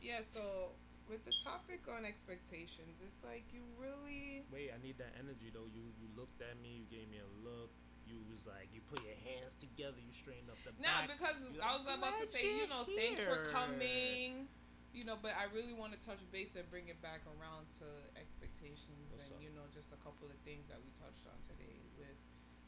[0.00, 0.72] yeah, so
[1.08, 5.68] with the topic on expectations, it's like you really Wait, I need that energy though.
[5.70, 6.84] You you looked at me.
[6.84, 7.70] You gave me a look.
[8.06, 9.98] You was like you put your hands together.
[10.02, 11.16] You straightened up the Nah, back.
[11.18, 13.46] because You I like was about to say, you know, thanks for here.
[13.54, 14.48] coming.
[14.92, 17.88] You know, but I really want to touch base and bring it back around to
[18.20, 19.40] expectations What's and up?
[19.40, 22.12] you know just a couple of things that we touched on today with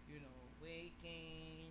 [0.09, 1.69] you know weight gain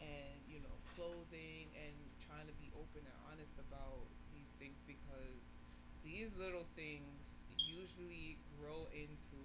[0.00, 5.59] and you know clothing and trying to be open and honest about these things because
[6.04, 9.40] these little things usually grow into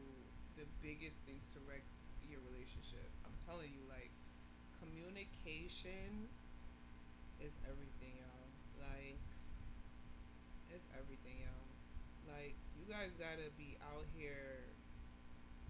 [0.56, 1.84] the biggest things to wreck
[2.28, 3.08] your relationship.
[3.28, 4.12] I'm telling you like
[4.80, 6.30] communication
[7.42, 8.50] is everything, y'all.
[8.80, 9.20] Like,
[10.72, 11.70] it's everything, y'all.
[12.30, 14.72] Like, you guys gotta be out here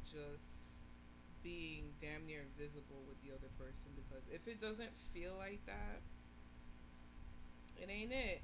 [0.05, 0.95] just
[1.43, 6.01] being damn near invisible with the other person because if it doesn't feel like that,
[7.77, 8.41] it ain't it.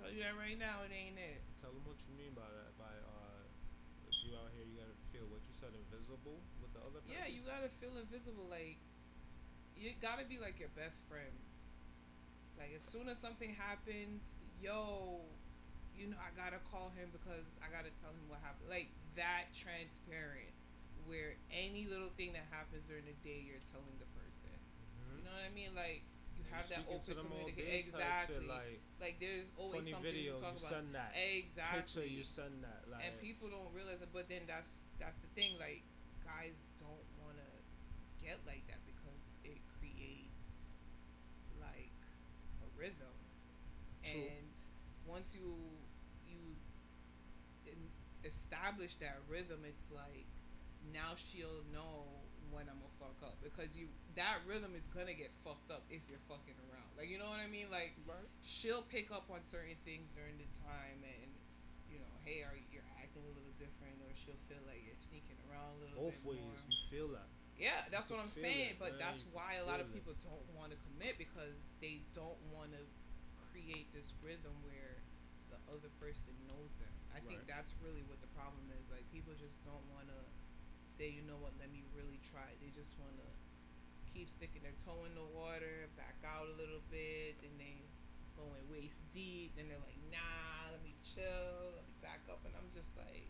[0.00, 1.40] Tell you that right now, it ain't it.
[1.60, 2.74] Tell them what you mean by that.
[2.76, 3.40] By uh,
[4.10, 7.14] if you out here, you gotta feel what you said invisible with the other person.
[7.14, 8.44] Yeah, you gotta feel invisible.
[8.50, 8.78] Like,
[9.76, 11.32] you gotta be like your best friend.
[12.58, 15.20] Like, as soon as something happens, yo,
[15.96, 18.70] you know, I gotta call him because I gotta tell him what happened.
[18.70, 20.54] Like that transparent,
[21.06, 24.54] where any little thing that happens during the day, you're telling the person.
[25.14, 25.24] You Mhm.
[25.24, 25.74] know what I mean?
[25.74, 26.13] Like you you You
[26.50, 27.56] have that open communication.
[27.56, 28.48] day type shit Exactly.
[28.48, 30.70] like Like there's always something to video, talk you about.
[30.70, 31.12] send that.
[31.14, 32.24] Picture, you Exactly.
[32.24, 32.82] send that.
[33.00, 35.56] And people don't realize it, but then that's that's the thing.
[35.58, 35.82] Like
[36.24, 37.50] guys don't want to
[38.24, 40.72] get like that because it creates
[41.60, 41.92] like
[42.64, 43.16] a rhythm,
[44.02, 44.12] true.
[44.12, 44.52] and
[45.04, 45.52] once you
[46.24, 46.56] you
[48.24, 50.26] establish that rhythm, it's like
[50.92, 55.32] now she'll know when I'm gonna fuck up because you that rhythm is gonna get
[55.44, 56.90] fucked up if you're fucking around.
[56.96, 57.70] Like you know what I mean?
[57.70, 58.28] Like Right.
[58.42, 61.30] she'll pick up on certain things during the time and
[61.88, 65.36] you know, hey, are you're acting a little different, or she'll feel like you're sneaking
[65.46, 66.34] around a little bit Both more.
[66.34, 67.28] ways, you feel that.
[67.54, 68.70] Yeah, You that's can what I'm feel saying.
[68.74, 69.04] it, But man.
[69.04, 69.94] that's You can why a lot feel of it.
[69.94, 72.82] people don't want to commit because they don't want to
[73.52, 74.98] create this rhythm where
[75.52, 76.90] the other person knows them.
[77.14, 77.28] I Right.
[77.28, 78.90] think that's really what the problem is.
[78.90, 80.18] Like people just don't want to
[80.94, 82.46] say, you know what, let me really try.
[82.62, 83.28] They just want to
[84.14, 87.82] keep sticking their toe in the water, back out a little bit, and they
[88.38, 89.58] going waist deep.
[89.58, 93.26] Then they're like, nah, let me chill, let me back up, and I'm just like,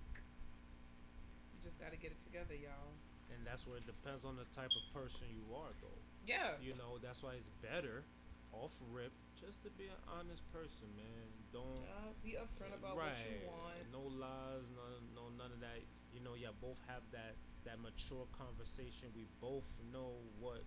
[1.57, 2.93] you just got to get it together, y'all.
[3.33, 6.01] And that's where it depends on the type of person you are, though.
[6.29, 6.61] Yeah.
[6.61, 8.05] You know, that's why it's better
[8.53, 9.11] off rip
[9.41, 11.27] just to be an honest person, man.
[11.51, 13.81] Don't Yeah, be upfront about what you right, want.
[13.91, 14.85] no lies, no,
[15.17, 15.81] no, none of that.
[16.15, 17.35] You know, yeah, both have that
[17.65, 19.09] that mature conversation.
[19.15, 20.63] We both know what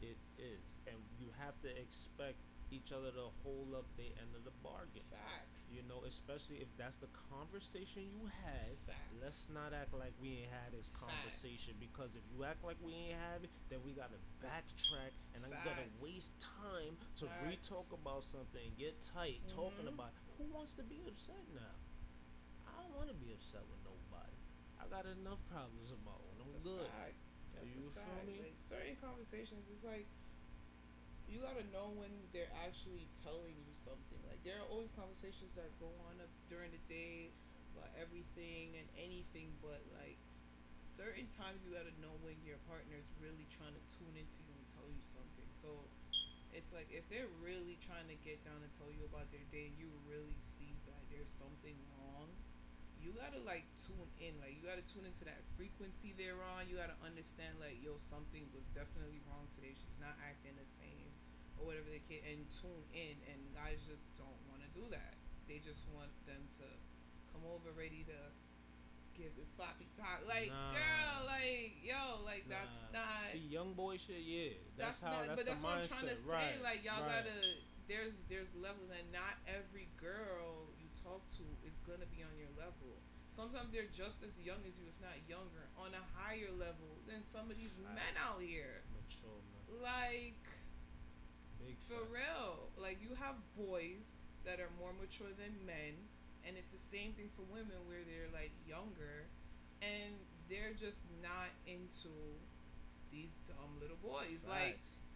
[0.00, 2.38] it is, and you have to expect
[2.70, 5.00] each other to hold up the end of the bargain.
[5.08, 5.64] Facts.
[5.72, 8.76] You know, especially if that's the conversation you had.
[8.84, 9.16] Facts.
[9.24, 11.84] Let's not act like we ain't had this conversation Facts.
[11.88, 15.48] because if you act like we ain't have it, then we gotta backtrack and then
[15.48, 19.96] we gotta waste time to re-talk about something get tight talking Mhm.
[19.96, 20.12] about.
[20.36, 21.72] Who wants to be upset now?
[22.68, 23.80] I don't want to be upset with
[24.88, 26.32] I got enough problems of my own.
[26.40, 26.88] That's I'm a good.
[26.88, 27.20] fact.
[27.52, 28.24] That's a You feel fact.
[28.24, 28.40] me?
[28.40, 30.08] Like certain conversations, it's like
[31.28, 34.16] you gotta know when they're actually telling you something.
[34.24, 37.28] Like there are always conversations that go on up during the day
[37.76, 40.16] about everything and anything, but like
[40.88, 44.56] certain times you gotta know when your partner is really trying to tune into you
[44.56, 45.48] and tell you something.
[45.52, 45.68] So
[46.56, 49.68] it's like if they're really trying to get down and tell you about their day
[49.68, 52.32] and you really see that there's something wrong,
[53.00, 54.34] you gotta like tune in.
[54.42, 56.66] Like you gotta tune into that frequency they're on.
[56.68, 59.74] You gotta understand like yo something was definitely wrong today.
[59.74, 61.10] She's not acting the same
[61.58, 65.14] or whatever the case and tune in and guys just don't wanna do that.
[65.46, 66.66] They just want them to
[67.32, 68.18] come over ready to
[69.16, 70.22] give the sloppy talk.
[70.30, 74.54] Like, Nah, girl, like, yo, like that's not See, young boy shit, yeah.
[74.78, 75.10] That's that's how.
[75.26, 76.30] not That's but the that's what I'm trying to say.
[76.30, 77.26] Right, Like y'all right.
[77.26, 77.34] gotta
[77.90, 80.68] there's there's levels and not every girl
[81.02, 82.98] talk to is gonna be on your level.
[83.28, 87.22] Sometimes they're just as young as you, if not younger, on a higher level than
[87.22, 88.82] some of these men out here.
[88.90, 89.78] Mature man.
[89.78, 90.42] Like
[91.58, 92.70] Big for real.
[92.78, 95.94] Like you have boys that are more mature than men
[96.46, 99.26] and it's the same thing for women where they're like younger
[99.82, 100.14] and
[100.48, 102.10] they're just not into
[103.10, 104.40] these dumb little boys.
[104.48, 105.07] Like Facts.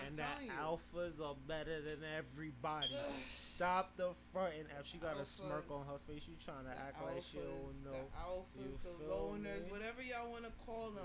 [0.00, 0.52] I'm And that telling you.
[0.52, 2.88] alphas are better than everybody.
[3.34, 4.54] Stop the front.
[4.58, 7.02] And if she the got a smirk on her face, she trying to the act
[7.04, 7.96] like she alphas, don't the know.
[8.58, 9.70] You alphas, the feel loners, me?
[9.70, 11.04] whatever y'all want to call them.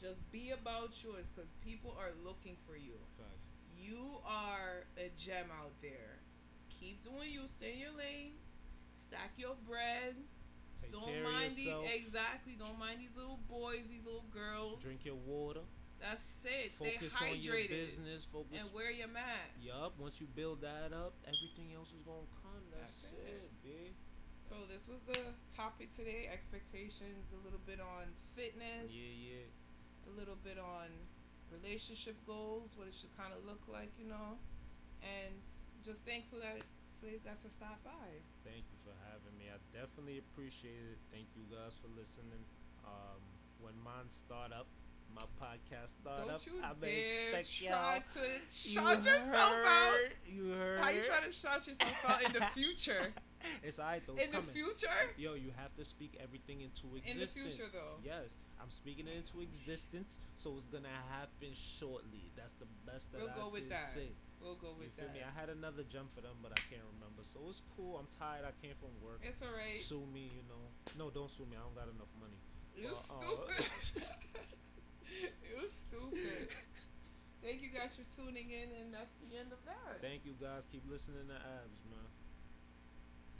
[0.00, 2.94] Just be about yours because people are looking for you.
[3.18, 3.52] Facts.
[3.76, 6.20] You are a gem out there.
[6.68, 7.46] Keep doing you.
[7.46, 8.32] Stay in your lane.
[8.92, 10.14] Stack your bread.
[10.80, 11.86] Take Don't care of mind the yourself.
[11.94, 12.54] exactly.
[12.58, 14.80] Don't mind these little boys, these little girls.
[14.82, 15.60] Drink your water.
[16.00, 16.72] That's it.
[16.76, 18.26] Stay Focus on your hydrated business.
[18.56, 19.60] and wear your mask.
[19.60, 19.92] Yup.
[19.98, 22.64] Once you build that up, everything else is gonna come.
[22.72, 23.44] That's That's it.
[23.44, 23.92] it, B.
[24.42, 25.20] So this was the
[25.54, 26.26] topic today.
[26.32, 27.30] Expectations.
[27.36, 28.90] A little bit on Yeah, fitness.
[28.90, 29.44] yeah.
[30.08, 30.88] A little bit on
[31.52, 32.72] relationship goals.
[32.76, 34.38] What it should kind of look like, you know.
[35.04, 35.36] And
[35.84, 36.64] just thankful that
[37.00, 38.08] Flav got to stop by.
[38.44, 39.48] Thank you for having me.
[39.52, 40.98] I definitely appreciate it.
[41.12, 42.44] Thank you guys for listening.
[42.84, 43.20] Um,
[43.60, 44.66] when mine start up,
[45.14, 48.00] my podcast start Don't you I may dare expect try y'all.
[48.14, 49.52] to You shout yourself out.
[49.52, 50.14] heard?
[50.24, 51.04] You How you heard?
[51.04, 53.14] trying to shout yourself out in the future?
[53.62, 54.14] it's alright though.
[54.16, 54.54] It's In the coming.
[54.54, 54.88] future?
[55.16, 57.36] Yo, you have to speak everything into existence.
[57.36, 57.98] In the future, though.
[58.04, 62.32] Yes, I'm speaking it into existence, so it's gonna happen shortly.
[62.36, 63.34] That's the best that I can say.
[63.34, 63.94] We'll I go with that.
[63.94, 64.08] say.
[64.40, 65.20] We'll go You with feel me?
[65.22, 67.22] I had another jump for them, but I can't remember.
[67.22, 67.96] So it's cool.
[67.98, 68.44] I'm tired.
[68.44, 69.20] I came from work.
[69.22, 69.76] It's alright.
[69.76, 70.72] Sue me, you know.
[70.94, 71.56] No, don't sue me.
[71.56, 72.40] I don't got enough money.
[72.74, 73.60] You But uh
[75.28, 75.32] stupid.
[75.42, 76.48] you stupid.
[77.42, 80.00] Thank you guys for tuning in, and that's the end of that.
[80.00, 80.66] thank you guys.
[80.70, 82.19] Keep listening to abs, man.